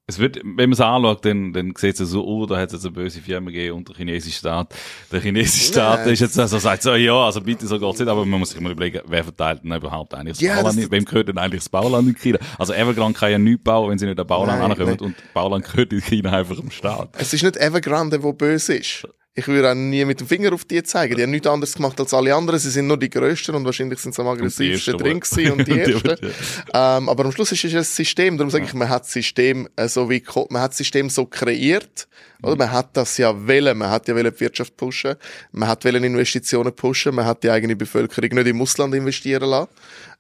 es 0.10 0.19
wird, 0.19 0.38
wenn 0.38 0.56
man 0.56 0.71
es 0.71 0.80
anschaut, 0.80 1.25
dann, 1.25 1.51
dann 1.51 1.73
sieht 1.75 1.99
es 1.99 2.10
so, 2.10 2.25
oh, 2.25 2.45
da 2.45 2.58
hat 2.58 2.67
es 2.67 2.73
jetzt 2.73 2.86
eine 2.86 2.93
böse 2.93 3.19
Firma 3.19 3.51
gegeben 3.51 3.75
und 3.75 3.89
der 3.89 3.95
chinesische 3.97 4.38
Staat. 4.38 4.73
Der 5.12 5.19
chinesische 5.19 5.65
Staat 5.65 6.06
Nein. 6.06 6.13
ist 6.13 6.21
jetzt 6.21 6.39
also, 6.39 6.60
sagt 6.60 6.84
so, 6.84 6.95
ja, 6.95 7.25
also 7.25 7.41
bitte, 7.41 7.67
so 7.67 7.77
geht's 7.77 7.99
nicht, 7.99 8.08
aber 8.08 8.25
man 8.25 8.39
muss 8.39 8.51
sich 8.51 8.62
mal 8.62 8.71
überlegen, 8.71 9.01
wer 9.06 9.25
verteilt 9.25 9.65
denn 9.65 9.73
überhaupt 9.73 10.13
eigentlich 10.13 10.38
das 10.38 10.41
ja, 10.41 10.56
Bauland, 10.56 10.82
das 10.82 10.91
wem 10.91 11.03
gehört 11.03 11.27
denn 11.27 11.38
eigentlich 11.38 11.60
das 11.60 11.69
Bauland 11.69 12.08
in 12.08 12.15
China? 12.15 12.39
Also 12.58 12.71
Evergrande 12.71 13.19
kann 13.19 13.32
ja 13.32 13.38
nichts 13.38 13.63
bauen, 13.65 13.91
wenn 13.91 13.99
sie 13.99 14.06
nicht 14.06 14.17
ein 14.17 14.25
Bauland 14.25 14.62
ankommen 14.62 14.97
und 14.99 15.15
Bauland 15.34 15.65
gehört 15.65 15.91
in 15.91 16.01
China 16.01 16.32
einfach 16.32 16.56
dem 16.56 16.71
Staat. 16.71 17.10
Es 17.17 17.34
ist 17.34 17.43
nicht 17.43 17.58
Evergrande, 17.58 18.23
wo 18.23 18.32
böse 18.32 18.75
ist 18.75 19.06
ich 19.38 19.47
würde 19.47 19.69
auch 19.69 19.76
nie 19.76 20.04
mit 20.04 20.19
dem 20.19 20.26
Finger 20.26 20.52
auf 20.52 20.65
die 20.65 20.82
zeigen. 20.82 21.15
Die 21.15 21.21
haben 21.21 21.30
nichts 21.30 21.45
anderes 21.45 21.76
gemacht 21.76 22.00
als 22.00 22.12
alle 22.12 22.34
anderen. 22.34 22.60
Sie 22.60 22.71
sind 22.71 22.88
nur 22.88 22.97
die 22.97 23.08
Größten 23.10 23.54
und 23.54 23.65
wahrscheinlich 23.65 24.00
sind 24.00 24.15
sie 24.15 24.21
am 24.23 24.30
aggressivsten 24.30 24.97
drin 24.97 25.19
gewesen 25.19 25.52
und 25.52 25.67
die 25.67 25.80
Ersten. 25.80 26.10
ähm, 26.73 27.08
aber 27.08 27.23
am 27.23 27.32
Schluss 27.32 27.52
ist 27.52 27.63
es 27.63 27.76
ein 27.76 27.84
System. 27.84 28.39
Darum 28.39 28.50
sage 28.50 28.65
ich, 28.65 28.73
man 28.73 28.89
hat 28.89 29.04
das 29.04 29.13
System 29.13 29.69
äh, 29.76 29.88
so 29.88 30.10
wie, 30.10 30.23
man 30.50 30.63
hat 30.63 30.71
das 30.71 30.78
System 30.80 31.12
so 31.12 31.28
kreiert. 31.28 32.08
Oder? 32.41 32.56
Man 32.56 32.71
hat 32.71 32.97
das 32.97 33.15
ja 33.19 33.47
wollen. 33.47 33.78
Man 33.78 33.91
hat 33.91 34.08
ja 34.08 34.15
wollen 34.15 34.34
die 34.34 34.39
Wirtschaft 34.39 34.76
pushen. 34.76 35.15
Man 35.52 35.69
hat 35.69 35.86
wollen 35.86 36.04
Investitionen 36.04 36.76
pushen. 36.76 37.13
Man 37.13 37.26
hat 37.26 37.43
die 37.43 37.52
eigene 37.52 37.76
Bevölkerung 37.76 38.32
nicht 38.32 38.47
im 38.47 38.60
Ausland 38.60 38.95
investieren 38.95 39.50
lassen 39.50 39.69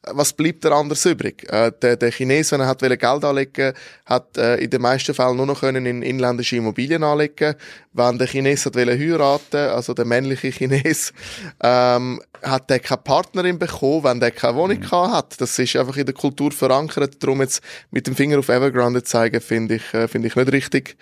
was 0.03 0.33
bleibt 0.33 0.63
da 0.63 0.71
anders 0.71 1.05
übrig? 1.05 1.43
Äh, 1.51 1.71
der, 1.81 1.97
der 1.97 2.11
Chines, 2.11 2.51
wenn 2.51 2.61
er 2.61 2.67
hat 2.67 2.81
Geld 2.81 3.03
anlegen 3.03 3.73
hat 4.05 4.37
äh, 4.37 4.57
in 4.57 4.69
den 4.69 4.81
meisten 4.81 5.13
Fällen 5.13 5.37
nur 5.37 5.45
noch 5.45 5.59
können 5.59 5.85
in 5.85 6.01
inländische 6.01 6.55
Immobilien 6.57 7.03
anlegen 7.03 7.55
Wenn 7.93 8.17
der 8.17 8.27
Chines 8.27 8.65
hat 8.65 8.75
heiraten 8.75 9.57
also 9.57 9.93
der 9.93 10.05
männliche 10.05 10.51
Chines, 10.51 11.13
ähm, 11.61 12.21
hat 12.41 12.69
der 12.69 12.79
keine 12.79 13.01
Partnerin 13.01 13.59
bekommen, 13.59 14.03
wenn 14.03 14.19
der 14.19 14.31
keine 14.31 14.55
Wohnung 14.55 14.79
mhm. 14.79 15.11
hat. 15.11 15.39
Das 15.41 15.57
ist 15.57 15.75
einfach 15.75 15.97
in 15.97 16.05
der 16.05 16.15
Kultur 16.15 16.51
verankert. 16.51 17.21
Darum 17.21 17.41
jetzt 17.41 17.61
mit 17.91 18.07
dem 18.07 18.15
Finger 18.15 18.39
auf 18.39 18.49
Evergrande 18.49 19.03
zeigen, 19.03 19.41
finde 19.41 19.75
ich, 19.75 19.93
äh, 19.93 20.07
finde 20.07 20.27
ich 20.27 20.35
nicht 20.35 20.51
richtig. 20.51 20.97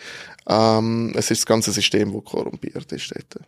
Ähm, 0.48 1.14
es 1.16 1.32
ist 1.32 1.42
das 1.42 1.46
ganze 1.46 1.72
System, 1.72 2.14
das 2.14 2.24
korrumpiert 2.24 2.92
ist 2.92 3.12
dort. 3.12 3.46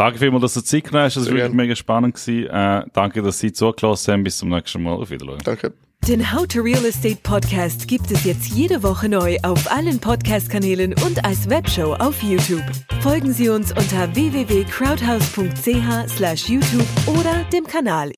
Danke 0.00 0.18
vielmals, 0.18 0.40
dass 0.40 0.54
du 0.54 0.62
Zeit 0.62 0.84
genommen 0.84 1.04
hast. 1.04 1.18
Das 1.18 1.26
war 1.26 1.34
wirklich 1.34 1.52
mega 1.52 1.76
spannend. 1.76 2.14
Gewesen. 2.14 2.48
Äh, 2.48 2.84
danke, 2.94 3.20
dass 3.20 3.38
Sie 3.38 3.52
zugelassen 3.52 4.14
haben. 4.14 4.24
Bis 4.24 4.38
zum 4.38 4.48
nächsten 4.48 4.82
Mal. 4.82 4.94
Auf 4.94 5.10
Wiedersehen. 5.10 5.40
Danke. 5.44 5.74
Den 6.08 6.32
How 6.32 6.46
to 6.46 6.62
Real 6.62 6.82
Estate 6.86 7.18
Podcast 7.22 7.86
gibt 7.86 8.10
es 8.10 8.24
jetzt 8.24 8.54
jede 8.54 8.82
Woche 8.82 9.10
neu 9.10 9.36
auf 9.42 9.70
allen 9.70 9.98
Podcast-Kanälen 9.98 10.94
und 11.04 11.22
als 11.26 11.50
Webshow 11.50 11.92
auf 11.92 12.22
YouTube. 12.22 12.62
Folgen 13.02 13.34
Sie 13.34 13.50
uns 13.50 13.72
unter 13.72 14.14
www.crowdhouse.ch/youtube 14.14 16.86
oder 17.06 17.44
dem 17.52 17.66
Kanal 17.66 18.08